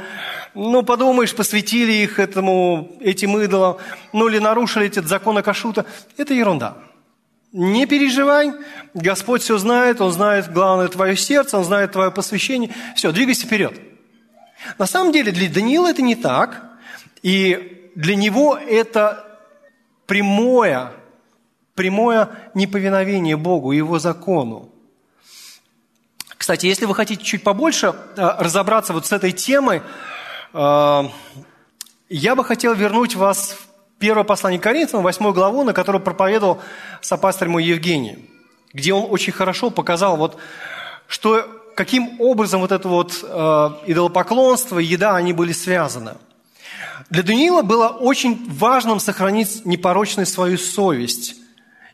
[0.56, 3.78] ну, подумаешь, посвятили их этому, этим идолам,
[4.13, 5.86] ну, или нарушили этот закон Акашута.
[6.17, 6.78] Это ерунда.
[7.52, 8.52] Не переживай,
[8.95, 12.71] Господь все знает, Он знает, главное, твое сердце, Он знает твое посвящение.
[12.95, 13.80] Все, двигайся вперед.
[14.80, 16.63] На самом деле для Даниила это не так,
[17.21, 19.39] и для него это
[20.08, 20.93] прямое,
[21.76, 24.73] прямое неповиновение Богу Его закону.
[26.43, 29.82] Кстати, если вы хотите чуть побольше э, разобраться вот с этой темой,
[30.53, 31.10] я
[32.36, 36.60] бы хотел вернуть вас в первое послание Коринфянам, восьмую главу, на которую проповедовал
[36.99, 38.29] сопастырь мой Евгений,
[38.73, 40.36] где он очень хорошо показал, вот,
[41.08, 46.15] что, каким образом вот это вот э, идолопоклонство и еда, они были связаны.
[47.10, 51.36] Для Даниила было очень важным сохранить непорочной свою совесть.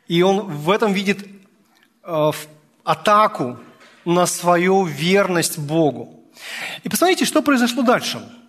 [0.07, 1.19] И он в этом видит
[2.03, 2.31] э,
[2.83, 3.59] атаку
[4.05, 6.23] на свою верность Богу.
[6.83, 8.21] И посмотрите, что произошло дальше–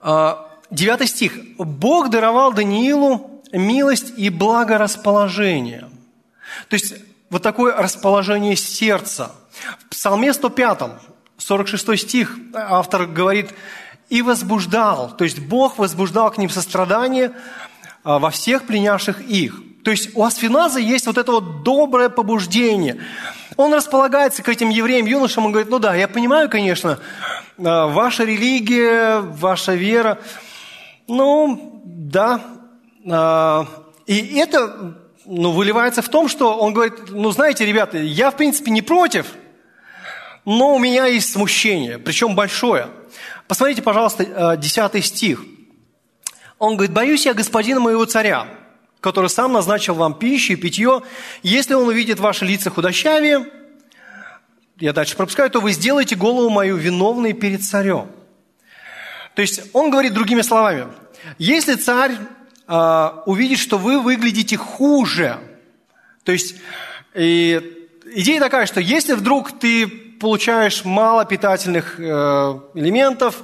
[0.00, 1.38] а, девятый стих.
[1.58, 5.88] «Бог даровал Даниилу милость и благорасположение».
[6.68, 6.94] То есть
[7.30, 9.32] вот такое расположение сердца.
[9.80, 10.82] В Псалме 105,
[11.36, 13.50] 46 стих, автор говорит,
[14.08, 17.32] «И возбуждал», то есть Бог возбуждал к ним сострадание
[18.04, 19.62] а, во всех пленявших их.
[19.84, 23.00] То есть у Асфиназа есть вот это вот доброе побуждение.
[23.58, 27.00] Он располагается к этим евреям, юношам, он говорит, ну да, я понимаю, конечно,
[27.58, 30.18] а, ваша религия, ваша вера,
[31.08, 32.40] ну, да.
[33.10, 33.66] А,
[34.06, 38.70] и это ну, выливается в том, что он говорит, ну, знаете, ребята, я, в принципе,
[38.70, 39.26] не против,
[40.44, 42.86] но у меня есть смущение, причем большое.
[43.48, 45.42] Посмотрите, пожалуйста, 10 а, стих.
[46.60, 48.46] Он говорит, боюсь я господина моего царя,
[49.00, 51.02] который сам назначил вам пищу и питье.
[51.42, 53.46] Если он увидит ваши лица худощавее,
[54.78, 58.08] я дальше пропускаю, то вы сделаете голову мою виновной перед царем.
[59.34, 60.86] То есть он говорит другими словами,
[61.38, 62.12] если царь
[62.66, 65.38] э, увидит, что вы выглядите хуже,
[66.24, 66.56] то есть
[67.14, 67.60] и
[68.14, 72.02] идея такая, что если вдруг ты получаешь мало питательных э,
[72.74, 73.42] элементов,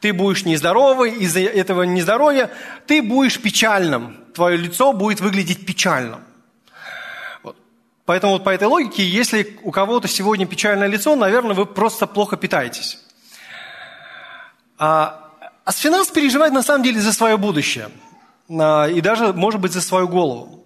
[0.00, 2.50] ты будешь нездоровый, из-за этого нездоровья
[2.86, 6.20] ты будешь печальным, твое лицо будет выглядеть печальным.
[7.42, 7.56] Вот.
[8.04, 12.36] Поэтому вот по этой логике, если у кого-то сегодня печальное лицо, наверное, вы просто плохо
[12.36, 12.98] питаетесь.
[14.78, 15.32] А
[15.64, 17.90] Асфинанс переживает на самом деле за свое будущее
[18.48, 20.64] а, и даже, может быть, за свою голову.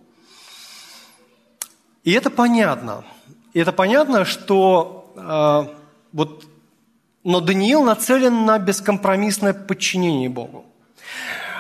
[2.04, 3.04] И это понятно.
[3.54, 5.74] И это понятно, что э,
[6.12, 6.44] вот
[7.24, 10.64] но Даниил нацелен на бескомпромиссное подчинение Богу.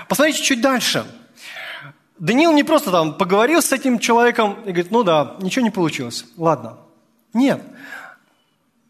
[0.08, 1.06] Посмотрите чуть дальше.
[2.18, 6.24] Даниил не просто там поговорил с этим человеком и говорит, ну да, ничего не получилось,
[6.36, 6.78] ладно.
[7.32, 7.62] Нет.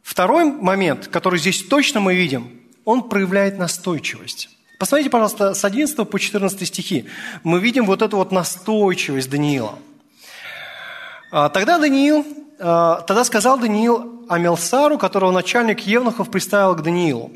[0.02, 4.50] Второй момент, который здесь точно мы видим, он проявляет настойчивость.
[4.78, 7.06] Посмотрите, пожалуйста, с 11 по 14 стихи.
[7.44, 9.78] Мы видим вот эту вот настойчивость Даниила.
[11.30, 12.26] А, тогда Даниил
[12.62, 17.32] тогда сказал Даниил Амелсару, которого начальник Евнухов приставил к Даниилу.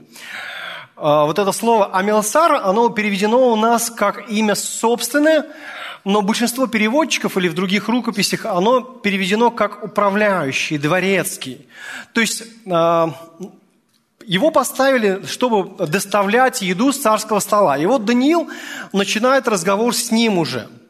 [0.96, 5.46] Э, вот это слово Амелсар, оно переведено у нас как имя собственное,
[6.04, 11.66] но большинство переводчиков или в других рукописях оно переведено как управляющий, дворецкий.
[12.12, 13.06] То есть э,
[14.24, 17.76] его поставили, чтобы доставлять еду с царского стола.
[17.78, 18.48] И вот Даниил
[18.92, 20.85] начинает разговор с ним уже– а,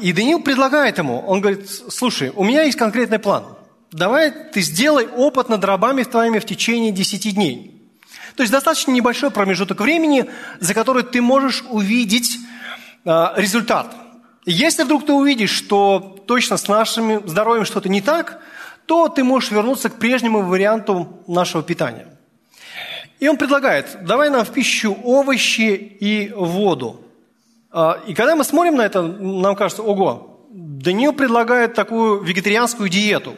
[0.00, 3.44] и Даниил предлагает ему, он говорит, слушай, у меня есть конкретный план.
[3.92, 7.80] Давай ты сделай опыт над рабами твоими в течение 10 дней.
[8.36, 10.26] То есть достаточно небольшой промежуток времени,
[10.58, 12.38] за который ты можешь увидеть
[13.04, 13.94] а, результат.
[14.46, 18.40] Если вдруг ты увидишь, что точно с нашим здоровьем что-то не так,
[18.86, 22.08] то ты можешь вернуться к прежнему варианту нашего питания.
[23.20, 27.00] И он предлагает, давай нам в пищу овощи и воду.
[27.72, 33.34] А, и когда мы смотрим на это, нам кажется, ого, Даниил предлагает такую вегетарианскую диету.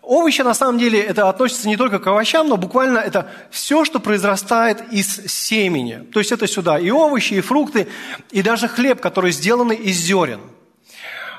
[0.00, 3.98] Овощи, на самом деле, это относится не только к овощам, но буквально это все, что
[3.98, 6.06] произрастает из семени.
[6.12, 7.88] То есть это сюда и овощи, и фрукты,
[8.30, 10.40] и даже хлеб, который сделан из зерен.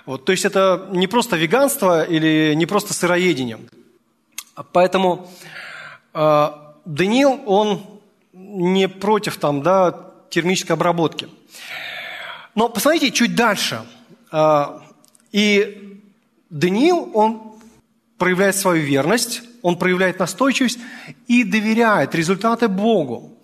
[0.06, 3.58] Вот, то есть это не просто веганство или не просто сыроедение.
[4.74, 5.30] Поэтому
[6.14, 6.50] э,
[6.86, 7.82] Даниил, он
[8.34, 11.30] не против там, да, термической обработки.
[12.58, 13.84] Но посмотрите чуть дальше.
[14.32, 14.82] А,
[15.32, 16.02] и
[16.50, 17.54] Даниил, он
[18.17, 20.80] проявляет свою верность, он проявляет настойчивость
[21.28, 23.38] и доверяет результаты Богу.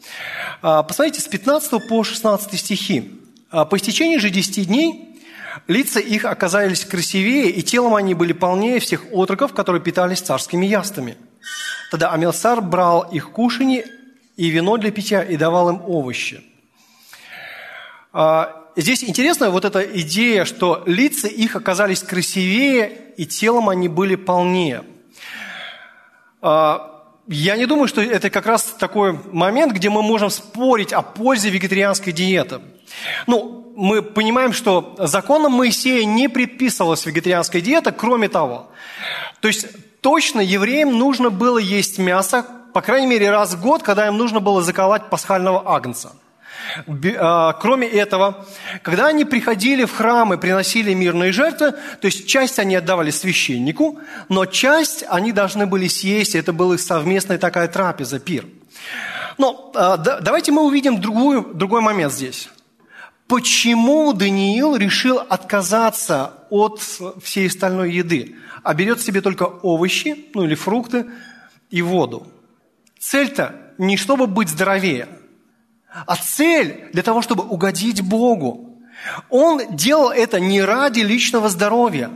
[0.64, 3.22] А, посмотрите, с 15 по 16 стихи.
[3.52, 5.22] А, «По истечении же 10 дней
[5.68, 11.18] лица их оказались красивее, и телом они были полнее всех отроков, которые питались царскими яствами.
[11.92, 13.86] Тогда Амелсар брал их кушанье
[14.38, 16.44] и вино для питья и давал им овощи
[18.76, 24.84] здесь интересна вот эта идея, что лица их оказались красивее, и телом они были полнее.
[26.42, 31.02] А, я не думаю, что это как раз такой момент, где мы можем спорить о
[31.02, 32.62] пользе вегетарианской диеты.
[33.28, 38.70] Ну, мы понимаем, что законом Моисея не предписывалась вегетарианская диета, кроме того.
[39.40, 39.68] То есть
[40.02, 44.40] точно евреям нужно было есть мясо, по крайней мере, раз в год, когда им нужно
[44.40, 46.14] было заколоть пасхального агнца–
[46.86, 48.46] кроме этого,
[48.82, 54.00] когда они приходили в храм и приносили мирные жертвы, то есть часть они отдавали священнику,
[54.30, 58.46] но часть они должны были съесть, это была совместная такая трапеза, пир.
[59.38, 62.50] Но а, давайте мы увидим другую, другой момент здесь.
[63.28, 66.82] Почему Даниил решил отказаться от
[67.24, 71.08] всей остальной еды, а берет себе только овощи, ну или фрукты
[71.72, 72.28] и воду?
[73.00, 75.08] Цель-то не чтобы быть здоровее–
[76.06, 78.80] а цель для того, чтобы угодить Богу.
[79.30, 82.10] Он делал это не ради личного здоровья.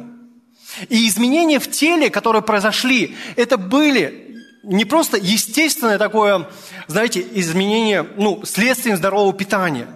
[0.90, 4.28] И изменения в теле, которые произошли, это были
[4.64, 6.48] не просто естественное такое,
[6.88, 9.88] знаете, изменение, ну, следствием здорового питания.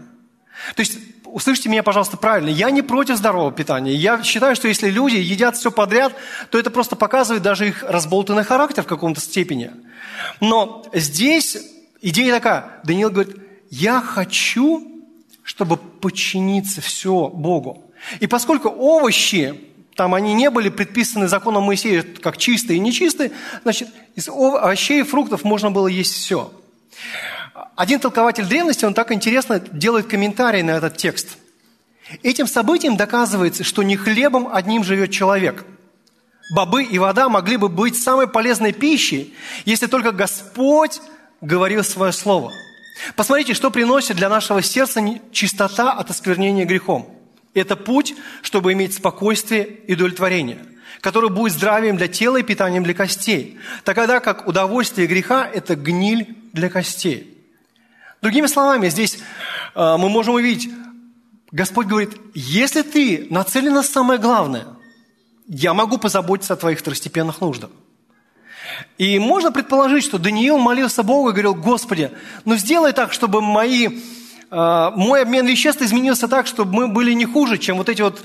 [0.76, 2.50] То есть услышьте меня, пожалуйста, правильно.
[2.50, 3.94] Я не против здорового питания.
[3.94, 6.14] Я считаю, что если люди едят все подряд,
[6.50, 9.72] то это просто показывает даже их разболтанный характер в каком-то степени.
[10.40, 11.58] Но здесь
[12.02, 12.80] идея такая.
[12.84, 13.36] Даниил говорит,
[13.72, 14.86] я хочу,
[15.42, 17.84] чтобы подчиниться все Богу.
[18.20, 19.60] И поскольку овощи,
[19.96, 23.32] там они не были предписаны законом Моисея как чистые и нечистые,
[23.64, 26.52] значит, из овощей и фруктов можно было есть все.
[27.78, 31.38] Один толкователь древности, он так интересно делает комментарий на этот текст.
[32.24, 35.66] Этим событием доказывается, что не хлебом одним живет человек.
[36.54, 41.00] Бобы и вода могли бы быть самой полезной пищей, если только Господь
[41.40, 42.52] говорил свое слово.
[43.16, 47.18] Посмотрите, что приносит для нашего сердца чистота от осквернения грехом.
[47.54, 50.66] Это путь, чтобы иметь спокойствие и удовлетворение,
[51.02, 56.36] который будет здравием для тела и питанием для костей, тогда как удовольствие греха– это гниль
[56.54, 57.38] для костей.
[58.22, 59.18] Другими словами, здесь
[59.76, 60.70] э, мы можем увидеть,
[61.52, 64.68] Господь говорит, если ты нацелен на самое главное,
[65.48, 67.72] я могу позаботиться о твоих второстепенных нуждах.
[68.98, 72.12] И можно предположить, что Даниил молился Богу и говорил, Господи,
[72.46, 73.88] ну сделай так, чтобы мои,
[74.50, 78.22] э, мой обмен веществ изменился так, чтобы мы были не хуже, чем вот эти вот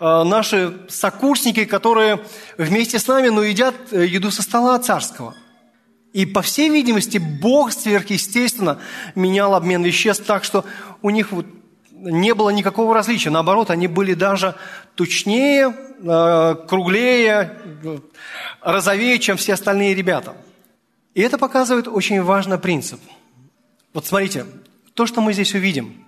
[0.00, 2.20] э, наши сокурсники, которые
[2.58, 5.34] вместе с нами, но едят еду со стола царского.
[6.12, 8.78] И, по всей видимости, Бог сверхъестественно
[9.14, 10.64] менял обмен веществ так, что
[11.00, 11.46] у них вот
[12.02, 13.30] не было никакого различия.
[13.30, 14.54] Наоборот, они были даже
[14.94, 17.58] тучнее, э, круглее,
[18.60, 20.36] розовее, чем все остальные ребята.
[21.14, 23.00] И это показывает очень важный принцип.
[23.94, 24.46] Вот смотрите,
[24.94, 26.04] то, что мы здесь увидим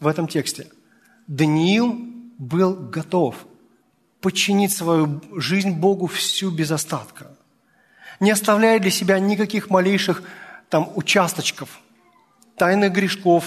[0.00, 0.68] в этом тексте.
[1.26, 1.98] Даниил
[2.38, 3.36] был готов
[4.20, 7.34] подчинить свою жизнь Богу всю без остатка
[8.20, 10.22] не оставляя для себя никаких малейших
[10.68, 11.80] там участочков,
[12.56, 13.44] тайных грешков,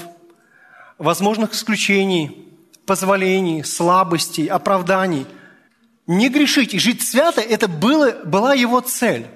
[0.97, 2.47] возможных исключений,
[2.85, 5.25] позволений, слабостей, оправданий.
[6.07, 9.27] Не грешить и жить свято– это было, была его цель.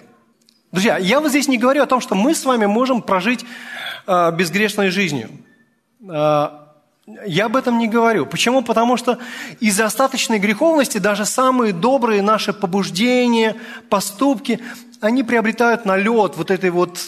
[0.71, 3.43] Друзья, я вот здесь не говорю о том, что мы с вами можем прожить
[4.07, 5.29] э, безгрешной жизнью.
[6.09, 6.49] Э,
[7.25, 8.25] я об этом не говорю.
[8.25, 8.61] Почему?
[8.63, 9.17] Потому что
[9.59, 13.57] из-за остаточной греховности даже самые добрые наши побуждения,
[13.89, 14.61] поступки,
[15.01, 16.99] они приобретают налет вот этой вот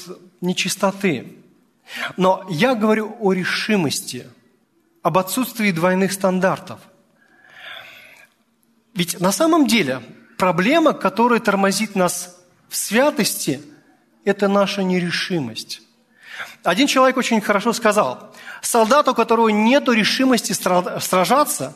[0.41, 1.37] нечистоты.
[2.17, 4.27] Но я говорю о решимости,
[5.03, 6.79] об отсутствии двойных стандартов.
[8.95, 10.01] Ведь на самом деле
[10.37, 12.39] проблема, которая тормозит нас
[12.69, 13.61] в святости,
[14.25, 15.81] это наша нерешимость.
[16.63, 21.75] Один человек очень хорошо сказал, солдату, у которого нет решимости сражаться,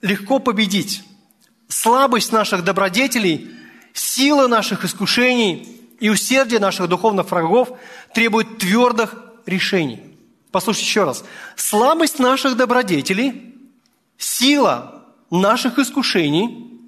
[0.00, 1.04] легко победить.
[1.68, 3.58] Слабость наших добродетелей
[3.98, 7.70] Сила наших искушений и усердие наших духовных врагов
[8.14, 10.07] требует твердых решений.
[10.50, 11.24] Послушайте еще раз.
[11.56, 13.54] Слабость наших добродетелей,
[14.16, 16.80] сила наших искушений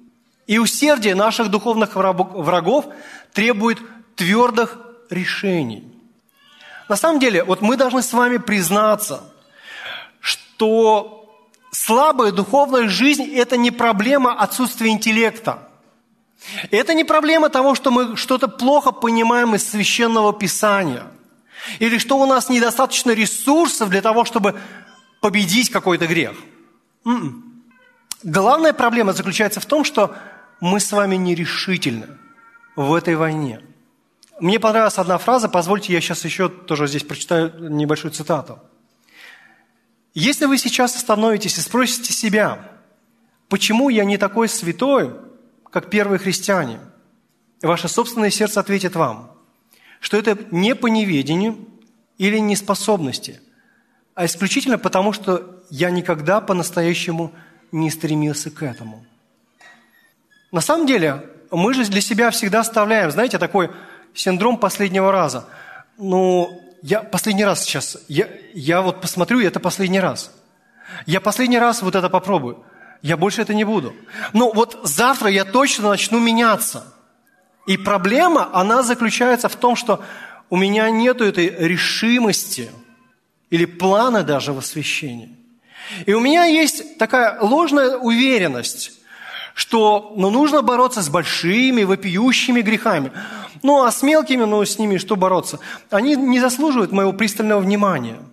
[0.47, 2.85] и усердие наших духовных врагов
[3.33, 3.79] требует
[4.15, 4.77] твердых
[5.09, 5.87] решений.
[6.89, 9.23] На самом деле, вот мы должны с вами признаться,
[10.19, 11.29] что
[11.71, 15.67] слабая духовная жизнь– это не проблема отсутствия интеллекта–
[16.71, 21.03] это не проблема того, что мы что-то плохо понимаем из священного писания.
[21.79, 24.59] Или что у нас недостаточно ресурсов для того, чтобы
[25.19, 26.35] победить какой-то грех.
[27.05, 27.63] М-м.
[28.23, 30.15] Главная проблема заключается в том, что
[30.59, 32.07] мы с вами нерешительны
[32.75, 33.61] в этой войне.
[34.39, 38.59] Мне понравилась одна фраза, позвольте, я сейчас еще тоже здесь прочитаю небольшую цитату.
[40.13, 42.71] Если вы сейчас остановитесь и спросите себя,
[43.49, 45.15] почему я не такой святой,
[45.69, 46.79] как первые христиане,
[47.61, 49.31] ваше собственное сердце ответит вам,
[50.01, 51.57] что это не по неведению
[52.17, 53.39] или неспособности,
[54.15, 57.31] а исключительно потому, что я никогда по-настоящему
[57.71, 59.05] не стремился к этому.
[60.51, 63.71] На самом деле, мы же для себя всегда оставляем, знаете, такой
[64.13, 65.47] синдром последнего раза.
[65.97, 70.33] Ну, я последний раз сейчас, я, я вот посмотрю, это последний раз.
[71.05, 72.65] Я последний раз вот это попробую
[73.01, 73.95] я больше это не буду.
[74.33, 76.85] Но вот завтра я точно начну меняться.
[77.67, 80.03] И проблема, она заключается в том, что
[80.49, 82.71] у меня нет этой решимости
[83.49, 85.35] или плана даже в освящении.
[86.05, 88.91] И у меня есть такая ложная уверенность,
[89.53, 93.11] что ну, нужно бороться с большими, вопиющими грехами.
[93.63, 95.59] Ну, а с мелкими, ну, с ними что бороться?
[95.89, 98.17] Они не заслуживают моего пристального внимания–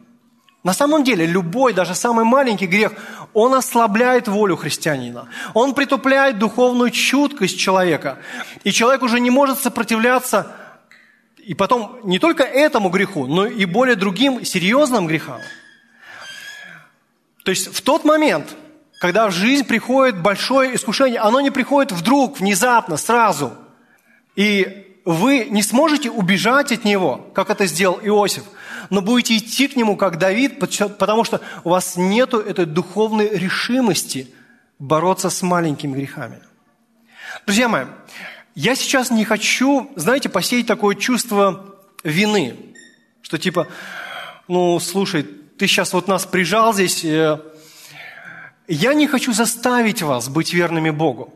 [0.65, 2.93] на самом деле, любой, даже самый маленький грех,
[3.33, 5.29] он ослабляет волю христианина.
[5.55, 8.19] Он притупляет духовную чуткость человека.
[8.65, 10.55] И человек уже не может сопротивляться
[11.49, 15.41] и потом не только этому греху, но и более другим серьезным грехам.
[17.43, 18.55] То есть в тот момент,
[19.01, 23.55] когда в жизнь приходит большое искушение, оно не приходит вдруг, внезапно, сразу.
[24.37, 28.45] И вы не сможете убежать от него, как это сделал Иосиф,
[28.91, 34.29] но будете идти к нему, как Давид, потому что у вас нет этой духовной решимости
[34.79, 36.41] бороться с маленькими грехами.
[37.47, 37.87] Друзья мои,
[38.55, 42.57] я сейчас не хочу, знаете, посеять такое чувство вины,
[43.23, 43.67] что типа,
[44.47, 47.41] ну, слушай, ты сейчас вот нас прижал здесь, э,
[48.67, 51.33] я не хочу заставить вас быть верными Богу.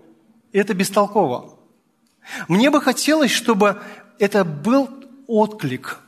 [0.52, 1.61] Это бестолково.
[2.48, 3.80] Мне бы хотелось, чтобы
[4.18, 4.88] это был
[5.26, 5.98] отклик,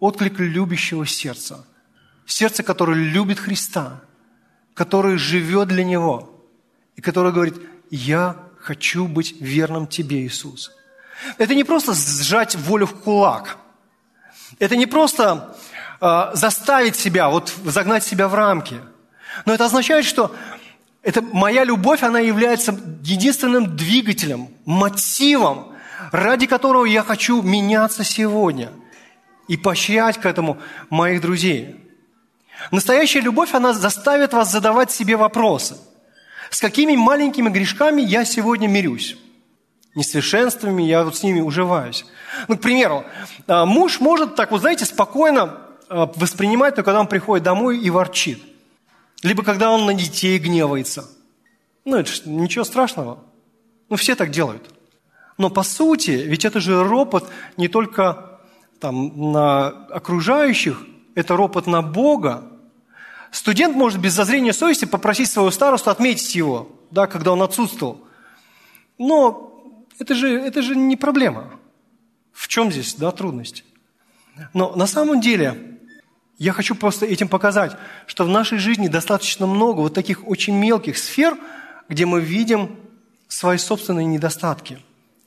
[0.00, 1.64] отклик любящего сердца.
[2.26, 4.00] Сердце, которое любит Христа,
[4.74, 6.44] которое живет для Него
[6.96, 7.56] и которое говорит,
[7.90, 10.72] я хочу быть верным Тебе, Иисус.
[11.38, 13.56] Это не просто сжать волю в кулак.
[14.58, 15.56] Это не просто
[16.00, 18.80] э, заставить себя, вот загнать себя в рамки.
[19.44, 20.34] Но это означает, что
[21.02, 25.72] это моя любовь, она является единственным двигателем, мотивом,
[26.10, 28.70] ради которого я хочу меняться сегодня
[29.46, 30.58] и поощрять к этому
[30.90, 31.76] моих друзей.
[32.72, 35.76] Настоящая любовь, она заставит вас задавать себе вопросы.
[36.50, 39.16] С какими маленькими грешками я сегодня мирюсь?
[39.94, 42.04] Несовершенствами я вот с ними уживаюсь.
[42.48, 43.04] Ну, к примеру,
[43.46, 47.90] а, муж может так, вот знаете, спокойно а, воспринимать, но когда он приходит домой и
[47.90, 48.42] ворчит–
[49.22, 51.08] либо когда он на детей гневается.
[51.84, 53.24] Ну, это ж ничего страшного.
[53.88, 54.74] Ну, все так делают.
[55.38, 58.40] Но по сути, ведь это же ропот не только
[58.80, 62.44] там, на окружающих, это ропот на Бога.
[63.30, 68.00] Студент может без зазрения совести попросить своего старосту отметить его, да, когда он отсутствовал.
[68.98, 71.50] Но это же, это же не проблема.
[72.32, 73.64] В чем здесь да, трудность?
[74.54, 75.77] Но на самом деле
[76.38, 77.76] я хочу просто этим показать,
[78.06, 81.36] что в нашей жизни достаточно много вот таких очень мелких сфер,
[81.88, 82.76] где мы видим
[83.26, 84.78] свои собственные недостатки.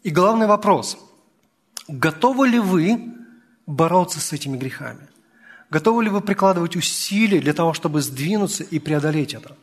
[0.03, 0.97] И главный вопрос–
[1.87, 3.13] готовы ли вы
[3.67, 5.07] бороться с этими грехами?
[5.69, 9.55] Готовы ли вы прикладывать усилия для того, чтобы сдвинуться и преодолеть это?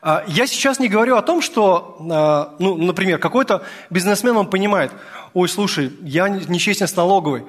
[0.00, 4.92] А, я сейчас не говорю о том, что, а, ну, например, какой-то бизнесмен, он понимает,
[5.32, 7.44] ой, слушай, я нечестен с налоговой,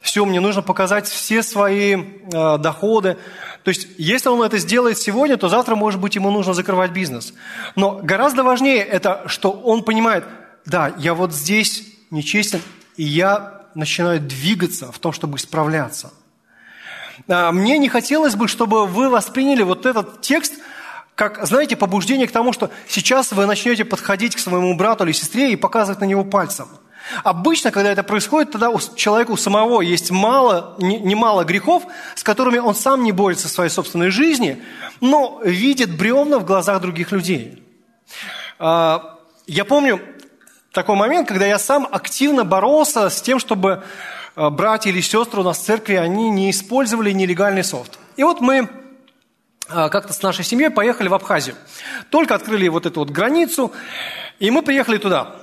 [0.00, 3.18] все, мне нужно показать все свои э, доходы.
[3.64, 7.34] То есть, если он это сделает сегодня, то завтра, может быть, ему нужно закрывать бизнес.
[7.76, 10.24] Но гораздо важнее это, что он понимает,
[10.64, 12.62] да, я вот здесь нечестен,
[12.96, 16.12] и я начинаю двигаться в том, чтобы исправляться.
[17.28, 20.54] А, мне не хотелось бы, чтобы вы восприняли вот этот текст
[21.14, 25.52] как, знаете, побуждение к тому, что сейчас вы начнете подходить к своему брату или сестре
[25.52, 26.68] и показывать на него пальцем–
[27.24, 31.84] Обычно, когда это происходит, тогда у человека у самого есть мало, немало грехов,
[32.14, 34.62] с которыми он сам не борется в своей собственной жизни,
[35.00, 37.62] но видит бревна в глазах других людей.
[38.58, 40.00] А, я помню
[40.72, 43.82] такой момент, когда я сам активно боролся с тем, чтобы
[44.36, 47.98] а, братья или сестры у нас в церкви, они не использовали нелегальный софт.
[48.16, 48.68] И вот мы
[49.68, 51.56] а, как-то с нашей семьей поехали в Абхазию.
[52.10, 53.72] Только открыли вот эту вот границу,
[54.38, 55.36] и мы приехали туда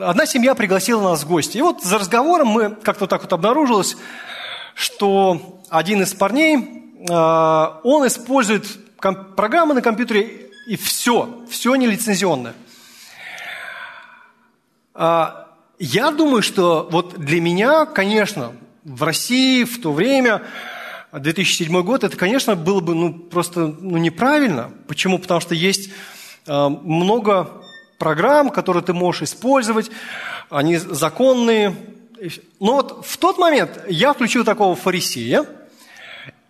[0.00, 1.58] одна семья пригласила нас в гости.
[1.58, 3.96] И вот за разговором мы как-то так вот обнаружилось,
[4.74, 8.66] что один из парней, а, он использует
[9.36, 12.54] программы на компьютере и все, все нелицензионное.
[14.94, 15.48] А,
[15.78, 18.52] я думаю, что вот для меня, конечно,
[18.84, 20.42] в России в то время,
[21.12, 24.70] 2007 год, это, конечно, было бы ну, просто ну, неправильно.
[24.86, 25.18] Почему?
[25.18, 25.90] Потому что есть
[26.46, 27.59] а, много
[28.00, 29.90] программ, которые ты можешь использовать,
[30.48, 31.76] они законные.
[32.58, 35.44] Но вот в тот момент я включил такого фарисея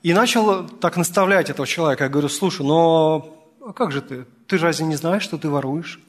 [0.03, 2.05] и начал так наставлять этого человека.
[2.05, 4.25] Я говорю, слушай, но а как же ты?
[4.47, 6.01] Ты разве не знаешь, что ты воруешь?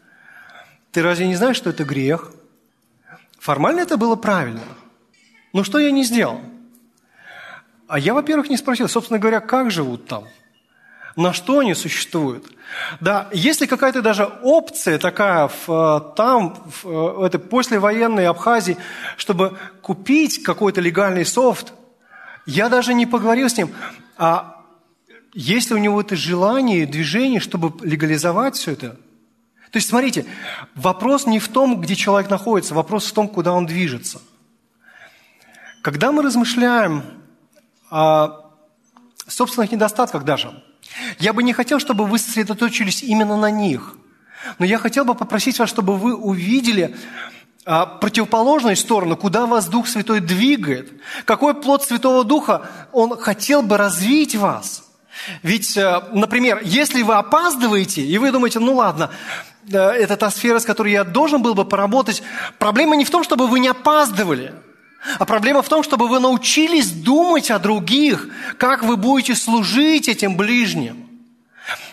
[0.91, 2.31] Ты разве не знаешь, что это грех?
[3.39, 4.61] Формально это было правильно.
[5.53, 6.39] Но что я не сделал?
[7.87, 10.25] А я, во-первых, не спросил, собственно говоря, как живут там–
[11.15, 12.45] на что они существуют.
[12.99, 18.77] Да, есть ли какая-то даже опция такая в, э, там, в э, этой послевоенной Абхазии,
[19.17, 21.73] чтобы купить какой-то легальный софт,
[22.45, 23.71] я даже не поговорил с ним,
[24.17, 24.63] а
[25.33, 28.91] есть ли у него это желание, движение, чтобы легализовать все это?
[29.71, 30.25] То есть, смотрите,
[30.75, 34.21] вопрос не в том, где человек находится, вопрос в том, куда он движется.
[35.81, 37.03] Когда мы размышляем
[37.89, 38.51] о
[39.27, 40.63] собственных недостатках даже–
[41.19, 43.95] я бы не хотел, чтобы вы сосредоточились именно на них.
[44.59, 46.95] Но я хотел бы попросить вас, чтобы вы увидели
[47.65, 50.91] а, противоположную сторону, куда вас Дух Святой двигает,
[51.25, 54.83] какой плод Святого Духа Он хотел бы развить вас.
[55.43, 59.11] Ведь, э, например, если вы опаздываете, и вы думаете, ну ладно,
[59.69, 62.23] э, это та сфера, с которой я должен был бы поработать,
[62.57, 64.53] проблема не в том, чтобы вы не опаздывали,
[65.17, 70.37] а проблема в том, чтобы вы научились думать о других, как вы будете служить этим
[70.37, 71.07] ближним.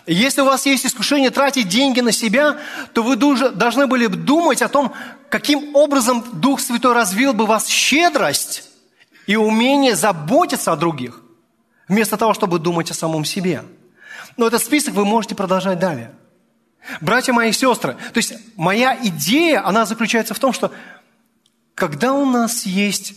[0.06, 2.58] Если у вас есть искушение тратить деньги на себя,
[2.92, 4.92] то вы должны были думать о том,
[5.28, 8.64] каким образом Дух Святой развил бы вас щедрость
[9.26, 11.20] и умение заботиться о других,
[11.88, 13.62] вместо того, чтобы думать о самом себе.
[14.36, 16.12] Но этот список вы можете продолжать далее.
[17.02, 20.72] Братья мои и сестры, то есть моя идея, она заключается в том, что
[21.78, 23.14] когда у нас есть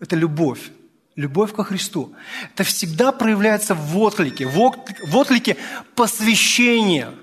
[0.00, 0.70] эта любовь,
[1.14, 2.14] любовь ко Христу,
[2.52, 5.56] это всегда проявляется в отклике, в отклике
[5.94, 7.14] посвящения,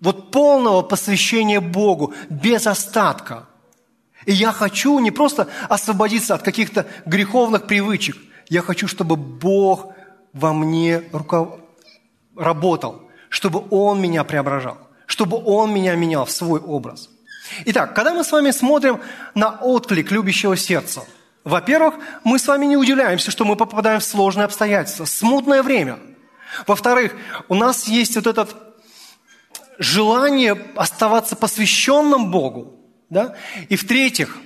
[0.00, 3.48] вот полного посвящения Богу, без остатка–
[4.26, 8.16] и я хочу не просто освободиться от каких-то греховных привычек.
[8.48, 9.92] Я хочу, чтобы Бог
[10.32, 11.60] во мне руков...
[12.34, 17.10] работал, чтобы Он меня преображал, чтобы Он меня менял в свой образ.
[17.66, 19.00] Итак, когда мы с вами смотрим
[19.34, 21.04] на отклик любящего сердца,
[21.44, 25.98] во-первых, мы с вами не удивляемся, что мы попадаем в сложные обстоятельства, смутное время.
[26.66, 27.14] Во-вторых,
[27.48, 28.48] у нас есть вот это
[29.78, 32.78] желание оставаться посвященным Богу,
[33.10, 33.34] да?
[33.68, 34.38] И в-третьих,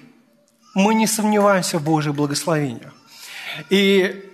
[0.75, 2.93] мы не сомневаемся в Божьих благословениях.
[3.71, 4.25] И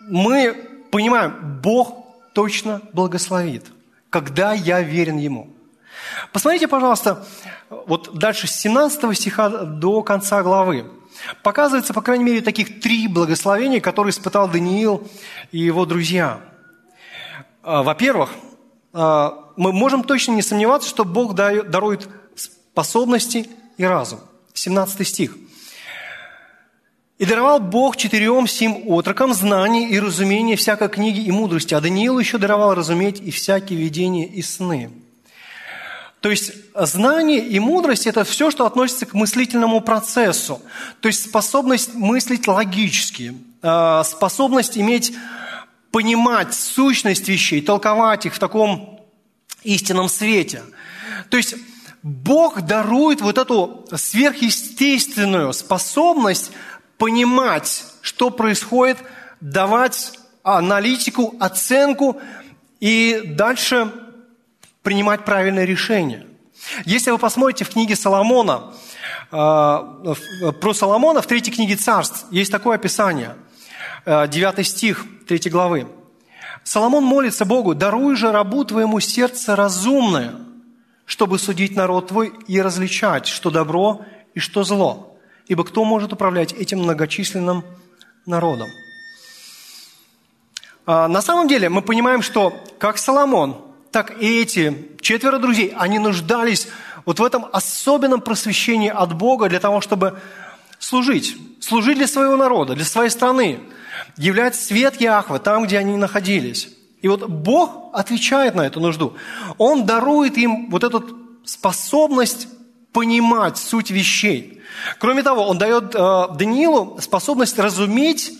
[0.00, 0.54] мы
[0.90, 3.66] понимаем, Бог точно благословит,
[4.10, 5.55] когда я верен Ему.
[6.32, 7.26] Посмотрите, пожалуйста,
[7.70, 10.86] вот дальше с 17 стиха до конца главы.
[11.42, 15.06] Показывается, по крайней мере, таких три благословения, которые испытал Даниил
[15.52, 16.40] и его друзья.
[17.62, 18.30] А, во-первых,
[18.92, 24.20] а, мы можем точно не сомневаться, что Бог дарует способности и разум.
[24.52, 25.36] 17 стих.
[27.18, 32.18] «И даровал Бог четырем сим отрокам знание и разумение всякой книги и мудрости, а Даниилу
[32.18, 34.90] еще даровал разуметь и всякие видения и сны».
[36.26, 40.60] То есть знание и мудрость– это все, что относится к мыслительному процессу.
[41.00, 45.14] То есть способность мыслить логически, а, способность иметь,
[45.92, 49.06] понимать сущность вещей, толковать их в таком
[49.62, 50.64] истинном свете.
[51.30, 51.54] То есть
[52.02, 56.50] Бог дарует вот эту сверхъестественную способность
[56.98, 58.98] понимать, что происходит,
[59.40, 62.20] давать аналитику, оценку
[62.80, 63.92] и дальше
[64.86, 66.28] принимать правильное решение.
[66.84, 68.72] Если вы посмотрите в книге Соломона,
[69.32, 73.34] э, про Соломона в третьей книге Царств есть такое описание,
[74.06, 75.88] 9 э, стих 3 главы.
[76.62, 80.36] Соломон молится Богу, «Даруй же рабу твоему сердце разумное,
[81.04, 84.02] чтобы судить народ твой и различать, что добро
[84.34, 85.18] и что зло.
[85.48, 87.64] Ибо кто может управлять этим многочисленным
[88.24, 88.68] народом?
[90.86, 93.65] На самом деле мы понимаем, что как Соломон,
[93.96, 96.68] так и эти четверо друзей, они нуждались
[97.06, 100.20] вот в этом особенном просвещении от Бога для того, чтобы
[100.78, 101.34] служить.
[101.60, 103.58] Служить для своего народа, для своей страны.
[104.18, 106.68] Являть свет Яхвы там, где они находились.
[107.00, 109.16] И вот Бог отвечает на эту нужду.
[109.56, 111.02] Он дарует им вот эту
[111.46, 112.48] способность
[112.92, 114.60] понимать суть вещей.
[114.98, 118.30] Кроме того, он дает э, Даниилу способность разуметь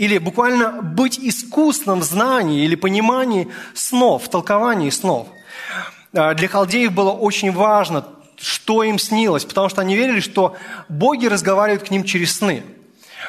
[0.00, 5.28] или буквально быть искусным в знании или понимании снов, в толковании снов.
[6.14, 8.06] Э, для халдеев было очень важно,
[8.40, 10.56] что им снилось, потому что они верили, что
[10.88, 12.62] боги разговаривают к ним через сны.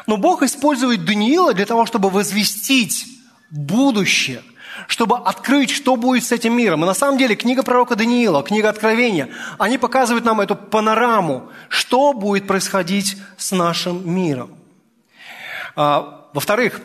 [0.07, 3.05] Но Бог использует Даниила для того, чтобы возвестить
[3.49, 4.41] будущее,
[4.87, 6.83] чтобы открыть, что будет с этим миром.
[6.83, 9.27] И на самом деле книга пророка Даниила, книга Откровения,
[9.59, 14.55] они показывают нам эту панораму, что будет происходить с нашим миром.
[16.33, 16.81] Во-вторых,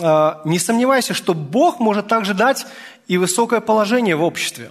[0.00, 2.66] а, не сомневайся, что Бог может также дать
[3.08, 4.70] и высокое положение в обществе.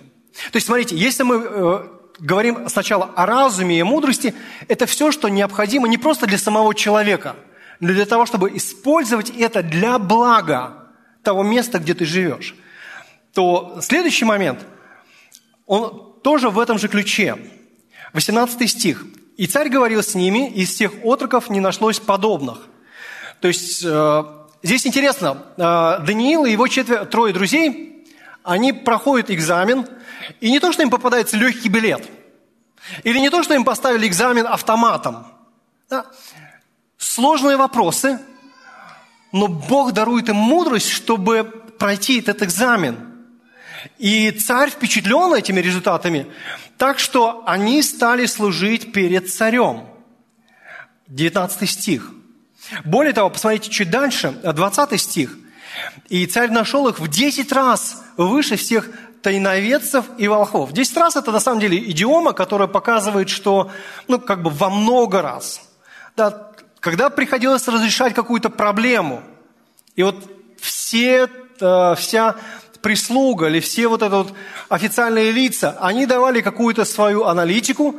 [0.52, 1.88] То есть, смотрите, если мы э,
[2.20, 4.34] говорим сначала о разуме и мудрости,
[4.68, 7.36] это все, что необходимо не просто для самого человека,
[7.80, 10.88] но для того, чтобы использовать это для блага
[11.22, 12.56] того места, где ты живешь,
[13.34, 14.66] то следующий момент,
[15.66, 17.38] он тоже в этом же ключе.
[18.14, 19.06] 18 стих.
[19.38, 22.68] «И царь говорил с ними, и из всех отроков не нашлось подобных».
[23.42, 24.24] То есть э,
[24.62, 28.06] здесь интересно, э, Даниил и его четверо, трое друзей,
[28.44, 29.88] они проходят экзамен,
[30.40, 32.08] и не то, что им попадается легкий билет,
[33.04, 35.26] или не то, что им поставили экзамен автоматом.
[35.90, 36.06] Да?
[36.98, 38.20] Сложные вопросы,
[39.32, 41.44] но Бог дарует им мудрость, чтобы
[41.80, 43.08] пройти этот экзамен.
[43.98, 46.28] И царь впечатлен этими результатами,
[46.78, 49.88] так что они стали служить перед царем.
[51.08, 52.12] 19 стих.
[52.86, 55.38] Более того, посмотрите чуть дальше, 20 стих.
[56.10, 58.90] И царь нашел их в 10 раз выше всех
[59.22, 60.74] тайноведцев и волхов.
[60.74, 63.70] Десять раз это на самом деле идиома, которая показывает, что,
[64.08, 65.62] ну, как бы во много раз.
[66.18, 69.22] Да, когда приходилось разрешать какую-то проблему,
[69.96, 70.16] и вот
[70.60, 72.36] все, э, вся
[72.82, 74.34] прислуга или все вот это вот
[74.70, 77.96] официальные лица, они давали какую-то свою аналитику,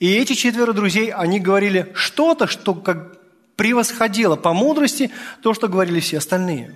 [0.00, 3.19] и эти четверо друзей, они говорили что-то, что как
[3.60, 5.10] превосходило по мудрости
[5.42, 6.74] то, что говорили все остальные.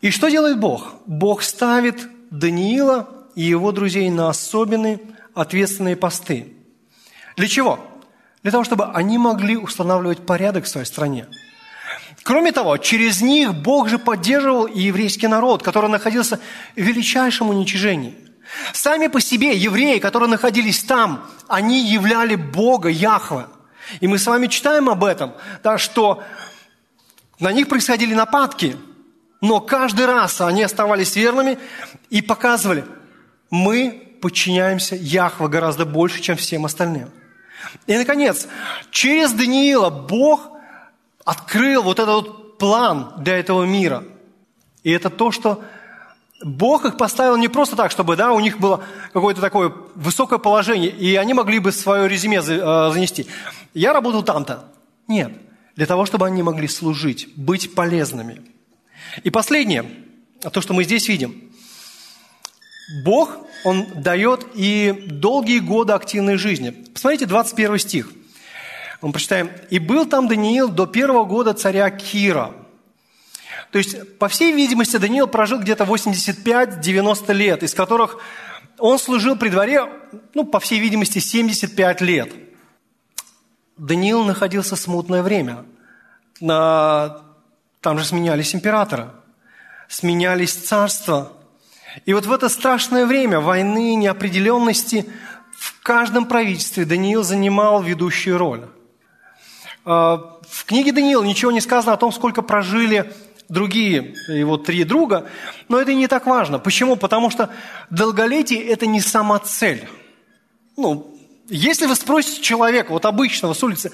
[0.00, 0.94] И что делает Бог?
[1.04, 4.98] Бог ставит Даниила и его друзей на особенные
[5.34, 6.54] ответственные посты.
[7.36, 7.86] Для чего?
[8.42, 11.26] Для того, чтобы они могли устанавливать порядок в своей стране.
[12.22, 16.40] Кроме того, через них Бог же поддерживал и еврейский народ, который находился
[16.76, 18.16] в величайшем уничижении.
[18.72, 23.44] Сами по себе евреи, которые находились там, они являли Бога, Яхве.
[24.00, 26.22] И мы с вами читаем об этом, да, что
[27.40, 28.76] на них происходили нападки–
[29.40, 31.58] но каждый раз они оставались верными
[32.10, 32.84] и показывали,
[33.50, 37.10] мы подчиняемся Яхве гораздо больше, чем всем остальным.
[37.86, 38.48] И, наконец,
[38.90, 40.48] через Даниила Бог
[41.24, 44.04] открыл вот этот вот план для этого мира.
[44.82, 45.62] И это то, что
[46.42, 50.90] Бог их поставил не просто так, чтобы да, у них было какое-то такое высокое положение,
[50.90, 53.26] и они могли бы свое резюме э, занести.
[53.74, 54.64] Я работал там-то.
[55.08, 55.32] Нет.
[55.74, 58.42] Для того, чтобы они могли служить, быть полезными–
[59.22, 59.84] и последнее,
[60.52, 61.50] то, что мы здесь видим.
[63.04, 66.70] Бог, Он дает и долгие годы активной жизни.
[66.70, 68.12] Посмотрите, 21 стих.
[69.02, 69.50] Мы прочитаем.
[69.70, 72.54] «И был там Даниил до первого года царя Кира».
[73.70, 78.18] То есть, по всей видимости, Даниил прожил где-то 85-90 лет, из которых
[78.78, 79.86] он служил при дворе,
[80.34, 82.32] ну, по всей видимости, 75 лет.
[83.76, 85.64] Даниил находился в смутное время.
[86.40, 89.14] Там же сменялись императора,
[89.88, 91.32] сменялись царства.
[92.06, 95.08] И вот в это страшное время войны, неопределенности
[95.52, 98.68] в каждом правительстве Даниил занимал ведущую роль.
[99.84, 103.12] А, в книге Даниила ничего не сказано о том, сколько прожили
[103.48, 105.28] другие его три друга,
[105.68, 106.58] но это не так важно.
[106.58, 106.96] Почему?
[106.96, 107.50] Потому что
[107.90, 109.88] долголетие– это не сама цель.
[110.76, 111.18] Ну,
[111.48, 113.90] если вы спросите человека, вот обычного с улицы,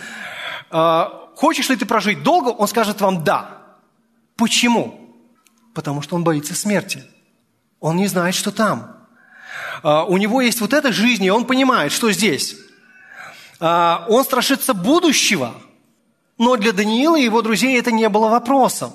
[0.71, 3.63] «А, хочешь ли ты прожить долго, он скажет вам «да».
[4.37, 5.17] Почему?
[5.73, 7.05] Потому что он боится смерти.
[7.79, 9.07] Он не знает, что там.
[9.83, 12.57] А, у него есть вот эта жизнь, и он понимает, что здесь.
[13.61, 15.55] А, он страшится будущего.
[16.39, 18.93] Но для Даниила и его друзей это не было вопросом.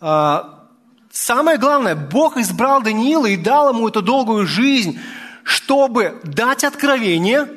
[0.00, 0.66] А,
[1.10, 4.98] самое главное, Бог избрал Даниила и дал ему эту долгую жизнь,
[5.42, 7.48] чтобы дать откровение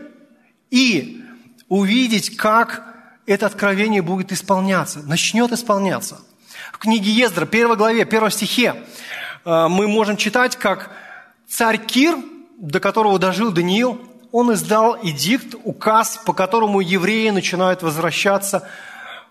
[0.70, 1.24] и
[1.70, 2.84] увидеть, как
[3.26, 6.20] это откровение будет исполняться, начнет исполняться.
[6.72, 8.76] В книге Ездра, первой главе, первом стихе,
[9.46, 10.92] э, мы можем читать, как
[11.48, 12.18] царь Кир,
[12.58, 18.68] до которого дожил Даниил, он издал эдикт, указ, по которому евреи начинают возвращаться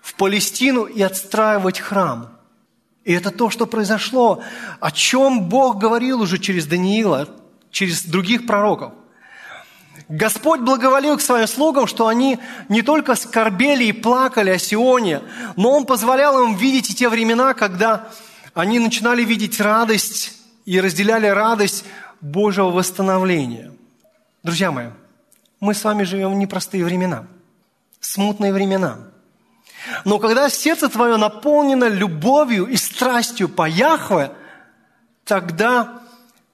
[0.00, 2.35] в Палестину и отстраивать храм.
[3.06, 4.42] И это то, что произошло,
[4.80, 7.30] о чем Бог говорил уже через Даниила,
[7.70, 8.92] через других пророков–
[10.08, 12.38] Господь благоволил к своим слугам, что они
[12.68, 15.22] не только скорбели и плакали о Сионе,
[15.56, 18.08] но Он позволял им видеть и те времена, когда
[18.54, 20.32] они начинали видеть радость
[20.64, 21.84] и разделяли радость
[22.20, 23.72] Божьего восстановления.
[24.44, 24.88] Друзья мои,
[25.58, 27.26] мы с вами живем в непростые времена,
[28.00, 28.98] смутные времена.
[30.04, 34.32] Но когда сердце твое наполнено любовью и страстью по Яхве,
[35.24, 36.00] тогда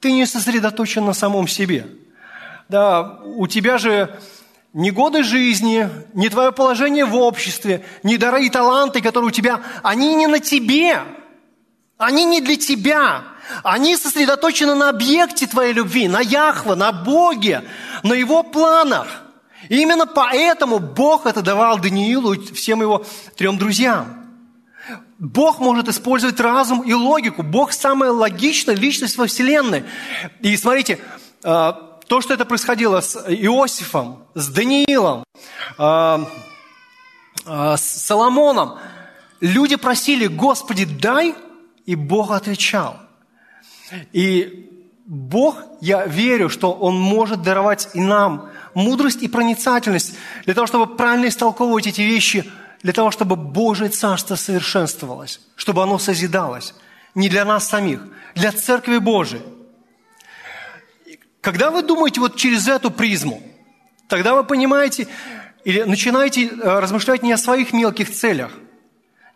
[0.00, 1.86] ты не сосредоточен на самом себе–
[2.72, 4.18] да, у тебя же
[4.72, 9.60] не годы жизни, не твое положение в обществе, не дары и таланты, которые у тебя,
[9.82, 11.02] они не на тебе,
[11.98, 13.24] они не для тебя.
[13.64, 17.62] Они сосредоточены на объекте твоей любви, на Яхве, на Боге,
[18.02, 19.24] на Его планах.
[19.68, 23.04] И именно поэтому Бог это давал Даниилу и всем его
[23.36, 24.22] трем друзьям.
[25.18, 27.42] Бог может использовать разум и логику.
[27.42, 29.84] Бог самая логичная личность во Вселенной.
[30.40, 30.98] И смотрите,
[31.44, 35.24] а, то, что это происходило с Иосифом, с Даниилом,
[35.78, 36.18] э,
[37.46, 38.78] э, с Соломоном,
[39.40, 41.34] люди просили, Господи, дай,
[41.86, 42.96] и Бог отвечал.
[44.12, 44.68] И
[45.06, 50.14] Бог, я верю, что Он может даровать и нам мудрость и проницательность
[50.44, 52.50] для того, чтобы правильно истолковывать эти вещи,
[52.82, 56.74] для того, чтобы Божье Царство совершенствовалось, чтобы оно созидалось.
[57.14, 58.00] Не для нас самих,
[58.34, 59.42] для Церкви Божией.
[61.40, 63.42] Когда вы думаете вот через эту призму,
[64.08, 65.08] тогда вы понимаете
[65.64, 68.52] или начинаете э, размышлять не о своих мелких целях,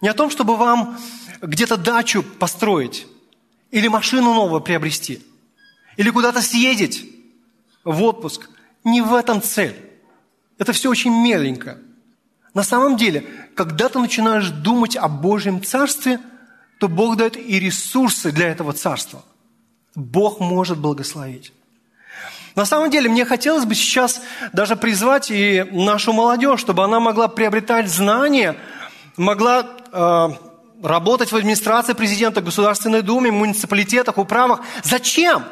[0.00, 0.98] не о том, чтобы вам
[1.40, 3.06] где-то дачу построить,
[3.70, 5.22] или машину новую приобрести,
[5.96, 7.04] или куда-то съездить
[7.84, 8.48] в отпуск.
[8.86, 9.74] Не в этом цель.
[10.58, 11.78] Это все очень меленько.
[12.54, 13.26] На самом деле,
[13.56, 16.20] когда ты начинаешь думать о Божьем Царстве,
[16.78, 19.24] то Бог дает и ресурсы для этого Царства.
[19.96, 21.52] Бог может благословить.
[22.54, 24.22] На самом деле, мне хотелось бы сейчас
[24.52, 28.56] даже призвать и нашу молодежь, чтобы она могла приобретать знания,
[29.16, 30.28] могла э,
[30.80, 34.60] работать в администрации президента, Государственной Думе, муниципалитетах, управах.
[34.84, 35.44] Зачем?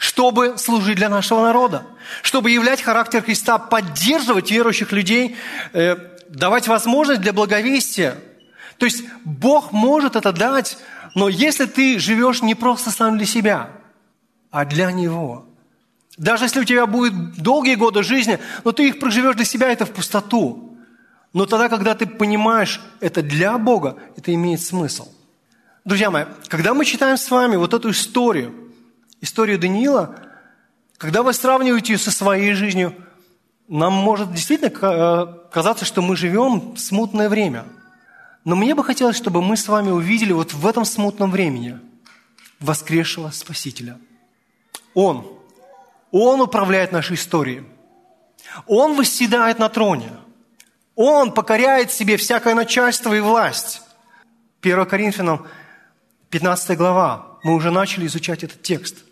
[0.00, 1.86] Чтобы служить для нашего народа,
[2.22, 5.36] чтобы являть характер Христа, поддерживать верующих людей,
[5.72, 5.96] э,
[6.28, 8.16] давать возможность для благовестия.
[8.78, 10.78] То есть Бог может это дать,
[11.14, 13.70] но если ты живешь не просто сам для себя,
[14.50, 15.44] а для Него–
[16.20, 19.86] даже если у тебя будет долгие годы жизни, но ты их проживешь для себя, это
[19.86, 20.76] в пустоту.
[21.32, 25.08] Но тогда, когда ты понимаешь, это для Бога, это имеет смысл.
[25.82, 28.69] Друзья мои, когда мы читаем с вами вот эту историю,
[29.20, 30.16] историю Даниила,
[30.96, 32.94] когда вы сравниваете ее со своей жизнью,
[33.68, 37.64] нам может действительно э, казаться, что мы живем в смутное время.
[38.44, 41.78] Но мне бы хотелось, чтобы мы с вами увидели вот в этом смутном времени
[42.58, 43.98] воскресшего Спасителя.
[44.94, 45.26] Он–
[46.10, 47.64] он управляет нашей историей.
[48.66, 50.10] Он восседает на троне.
[50.96, 53.82] Он покоряет себе всякое начальство и власть.
[54.62, 55.46] 1 Коринфянам
[56.30, 57.38] 15 глава.
[57.42, 59.04] Мы уже начали изучать этот текст.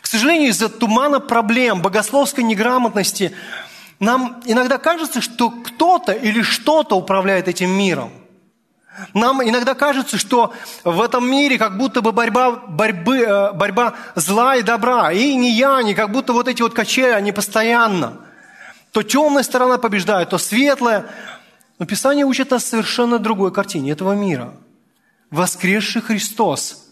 [0.00, 3.32] К сожалению, из-за тумана проблем, богословской неграмотности,
[3.98, 8.10] нам иногда кажется, что кто-то или что-то управляет этим миром.
[9.14, 10.52] Нам иногда кажется, что
[10.84, 15.12] в этом мире как будто бы борьба, борьбы, э, борьба зла и добра.
[15.12, 18.18] И не я, не как будто вот эти вот качели, они постоянно.
[18.92, 21.06] То темная сторона побеждает, то светлая.
[21.78, 24.54] Но Писание учит нас совершенно другой картине этого мира.
[25.30, 26.88] Воскресший Христос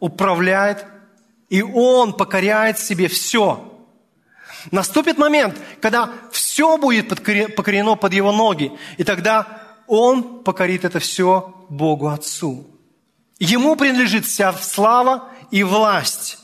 [0.00, 0.86] управляет,
[1.52, 3.60] и Он покоряет себе все.
[4.70, 7.08] Наступит момент, когда все будет
[7.54, 12.66] покорено под Его ноги, и тогда он покорит это все Богу Отцу.
[13.38, 16.38] Ему принадлежит вся слава и власть.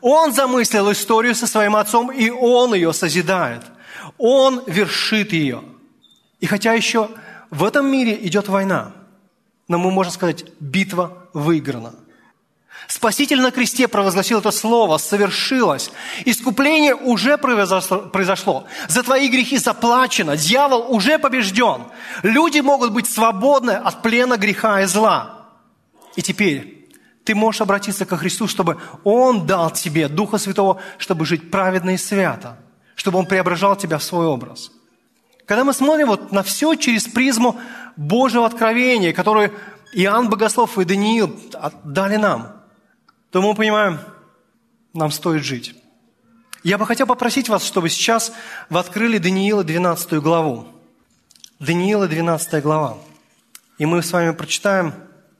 [0.00, 3.64] Он замыслил историю со своим отцом, и он ее созидает.
[4.16, 5.62] Он вершит ее.
[6.40, 7.10] И хотя еще
[7.50, 8.92] в этом мире идет война,
[9.68, 11.92] но мы можем сказать, битва выиграна.
[12.86, 15.90] Спаситель на кресте провозгласил это слово, совершилось.
[16.24, 18.66] Искупление уже произошло.
[18.88, 20.36] За твои грехи заплачено.
[20.36, 21.84] Дьявол уже побежден.
[22.22, 25.48] Люди могут быть свободны от плена греха и зла.
[26.16, 26.90] И теперь
[27.24, 31.96] ты можешь обратиться ко Христу, чтобы Он дал тебе Духа Святого, чтобы жить праведно и
[31.96, 32.58] свято,
[32.96, 34.70] чтобы Он преображал тебя в свой образ.
[35.46, 37.58] Когда мы смотрим вот на все через призму
[37.96, 39.52] Божьего откровения, которое
[39.94, 41.34] Иоанн Богослов и Даниил
[41.82, 42.52] дали нам–
[43.34, 43.98] то мы понимаем,
[44.92, 45.74] нам стоит жить.
[46.62, 48.32] Я бы хотел попросить вас, чтобы сейчас
[48.70, 50.68] вы открыли Даниила 12 главу.
[51.58, 52.96] Даниила 12 глава.
[53.76, 54.94] И мы с вами прочитаем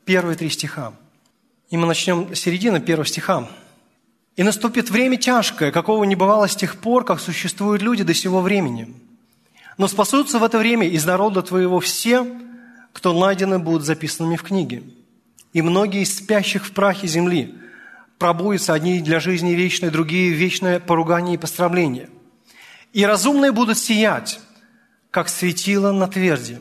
[0.04, 0.92] первые три стиха.
[1.70, 3.48] И мы начнем с середины первого стиха.
[4.34, 8.40] «И наступит время тяжкое, какого не бывало с тех пор, как существуют люди до сего
[8.40, 8.92] времени.
[9.78, 12.26] Но спасутся в это время из народа твоего все,
[12.92, 14.82] кто найдены будут записанными в книге.
[15.52, 17.54] И многие из спящих в прахе земли,
[18.18, 22.08] пробудятся одни для жизни вечной, другие вечное поругание и пострамление.
[22.92, 24.40] И разумные будут сиять,
[25.10, 26.58] как светило на тверди,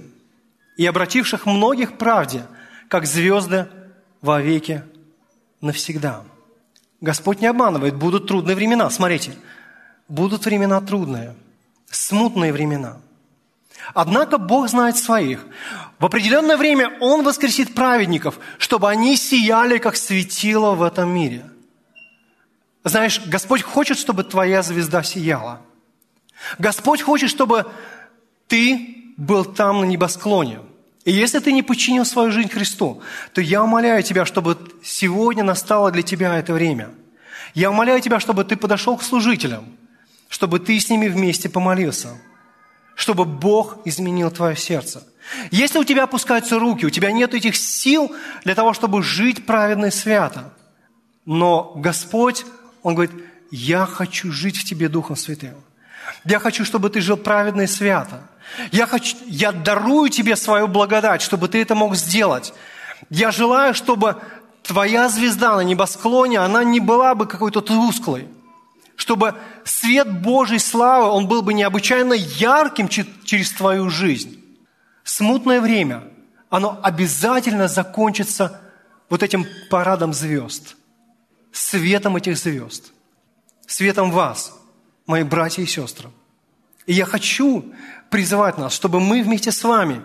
[0.78, 2.44] и обративших многих правде,
[2.88, 3.68] как звезды
[4.22, 4.84] во веки
[5.62, 6.24] навсегда.
[7.02, 8.90] Господь не обманывает, будут трудные времена.
[8.90, 9.34] Смотрите,
[10.08, 11.36] будут времена трудные,
[11.90, 12.98] смутные времена.
[13.94, 15.46] Однако Бог знает своих.
[16.00, 21.46] В определенное время Он воскресит праведников, чтобы они сияли, как светило в этом мире.
[22.84, 25.62] Знаешь, Господь хочет, чтобы твоя звезда сияла.
[26.58, 27.66] Господь хочет, чтобы
[28.48, 30.60] ты был там на небосклоне.
[31.06, 33.02] И если ты не подчинил свою жизнь Христу,
[33.34, 36.90] то я умоляю тебя, чтобы сегодня настало для тебя это время.
[37.54, 39.66] Я умоляю тебя, чтобы ты подошел к служителям,
[40.30, 42.10] чтобы ты с ними вместе помолился,
[42.96, 45.04] чтобы Бог изменил твое сердце.
[45.52, 48.12] Если у тебя опускаются руки, у тебя нет этих сил
[48.44, 50.54] для того, чтобы жить праведно и свято,
[51.26, 52.46] но Господь
[52.84, 53.16] он говорит,
[53.50, 55.56] я хочу жить в тебе Духом Святым.
[56.26, 58.22] Я хочу, чтобы ты жил праведно и свято.
[58.72, 62.54] Я, хочу, я дарую тебе свою благодать, чтобы ты это мог сделать.
[63.10, 64.18] Я желаю, чтобы
[64.64, 68.28] твоя звезда на небосклоне, она не была бы какой-то тусклой.
[68.96, 69.36] Чтобы
[69.66, 74.40] свет Божьей славы, он был бы необычайно ярким через твою жизнь.
[75.04, 76.04] Смутное время,
[76.50, 78.62] оно обязательно закончится
[79.10, 80.76] вот этим парадом звезд,
[81.52, 82.94] светом этих звезд,
[83.68, 84.54] светом вас,
[85.06, 86.10] мои братья и сестры.
[86.86, 87.74] И я хочу
[88.10, 90.02] призывать нас, чтобы мы вместе с вами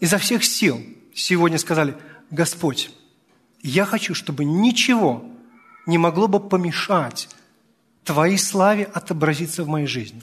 [0.00, 0.80] изо всех сил
[1.14, 1.96] сегодня сказали,
[2.30, 2.90] Господь,
[3.62, 5.24] я хочу, чтобы ничего
[5.86, 7.28] не могло бы помешать
[8.08, 10.22] Твоей славе отобразиться в моей жизни.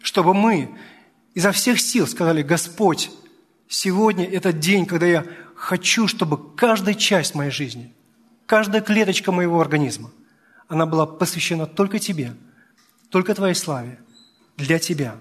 [0.00, 0.74] Чтобы мы
[1.34, 3.10] изо всех сил сказали, Господь,
[3.68, 7.92] сегодня этот день, когда я хочу, чтобы каждая часть моей жизни,
[8.46, 10.10] каждая клеточка моего организма,
[10.66, 12.32] она была посвящена только Тебе,
[13.10, 13.98] только Твоей славе,
[14.56, 15.16] для Тебя.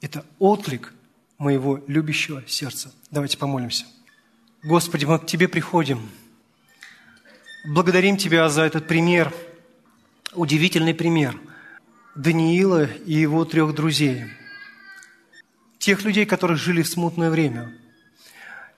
[0.00, 0.94] Это отклик
[1.38, 2.92] моего любящего сердца.
[3.10, 3.84] Давайте помолимся.
[4.62, 6.08] Господи, мы к Тебе приходим.
[7.64, 9.34] Благодарим Тебя за этот пример,
[10.36, 11.38] удивительный пример
[12.14, 14.24] Даниила и его трех друзей.
[15.78, 17.72] Тех людей, которые жили в смутное время.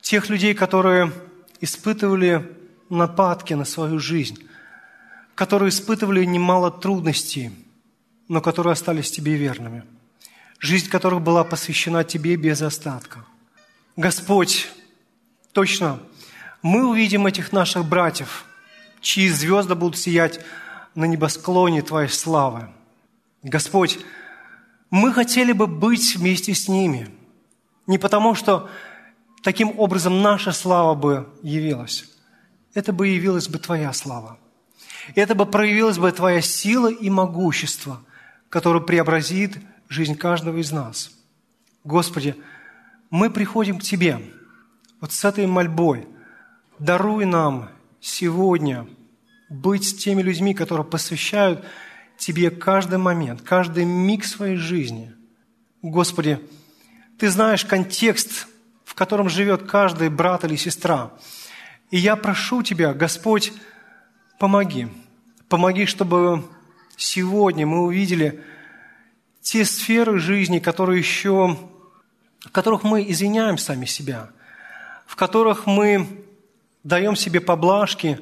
[0.00, 1.12] Тех людей, которые
[1.60, 2.56] испытывали
[2.88, 4.38] нападки на свою жизнь,
[5.34, 7.50] которые испытывали немало трудностей,
[8.28, 9.84] но которые остались Тебе верными.
[10.58, 13.24] Жизнь которых была посвящена Тебе без остатка.
[13.96, 14.68] Господь,
[15.52, 16.00] точно,
[16.62, 18.44] мы увидим этих наших братьев,
[19.00, 20.40] чьи звезды будут сиять
[20.98, 22.68] на небосклоне Твоей славы.
[23.44, 23.98] Господь,
[24.90, 27.08] мы хотели бы быть вместе с ними,
[27.86, 28.68] не потому что
[29.42, 32.04] таким образом наша слава бы явилась.
[32.74, 34.38] Это бы явилась бы Твоя слава.
[35.14, 38.00] Это бы проявилась бы Твоя сила и могущество,
[38.48, 41.12] которое преобразит жизнь каждого из нас.
[41.84, 42.34] Господи,
[43.10, 44.20] мы приходим к Тебе–
[45.00, 46.08] вот с этой мольбой
[46.80, 47.70] даруй нам
[48.00, 48.86] сегодня
[49.48, 51.64] быть теми людьми, которые посвящают
[52.16, 55.14] Тебе каждый момент, каждый миг своей жизни.
[55.82, 56.40] Господи,
[57.18, 58.48] Ты знаешь контекст,
[58.84, 61.12] в котором живет каждый брат или сестра.
[61.90, 63.52] И я прошу Тебя, Господь,
[64.38, 64.88] помоги.
[65.48, 66.44] Помоги, чтобы
[66.96, 68.42] сегодня мы увидели
[69.40, 71.56] те сферы жизни, которые еще,
[72.40, 74.30] в которых мы извиняем сами себя–
[75.08, 76.06] в которых мы
[76.84, 78.20] даем себе поблажки,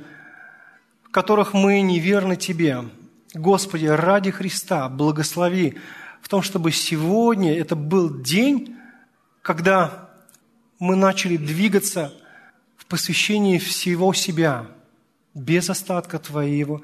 [1.17, 2.85] которых мы неверны Тебе.
[3.33, 5.79] Господи, ради Христа благослови
[6.21, 8.77] в том, чтобы сегодня это был день,
[9.41, 10.11] когда
[10.79, 12.12] мы начали двигаться
[12.77, 14.67] в посвящении всего себя,
[15.33, 16.83] без остатка Твоего,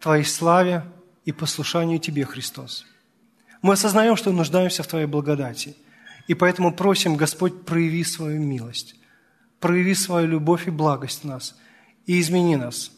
[0.00, 0.82] Твоей славе
[1.26, 2.86] и послушанию Тебе, Христос.
[3.60, 5.76] Мы осознаем, что нуждаемся в Твоей благодати,
[6.28, 8.96] и поэтому просим, Господь, прояви свою милость
[9.60, 11.56] прояви свою любовь и благость в нас
[12.06, 12.90] и измени нас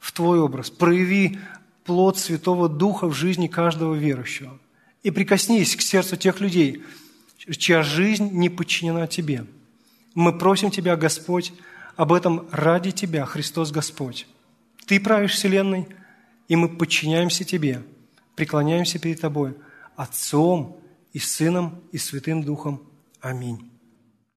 [0.00, 0.70] в Твой образ.
[0.70, 1.38] Прояви
[1.84, 4.58] плод Святого Духа в жизни каждого верующего.
[5.02, 6.82] И прикоснись к сердцу тех людей,
[7.56, 9.46] чья жизнь не подчинена Тебе.
[10.14, 11.52] Мы просим Тебя, Господь,
[11.96, 14.26] об этом ради Тебя, Христос Господь.
[14.86, 15.86] Ты правишь Вселенной,
[16.48, 17.82] и мы подчиняемся Тебе,
[18.34, 19.54] преклоняемся перед Тобой,
[19.96, 20.80] Отцом
[21.12, 22.82] и Сыном и Святым Духом.
[23.20, 23.69] Аминь.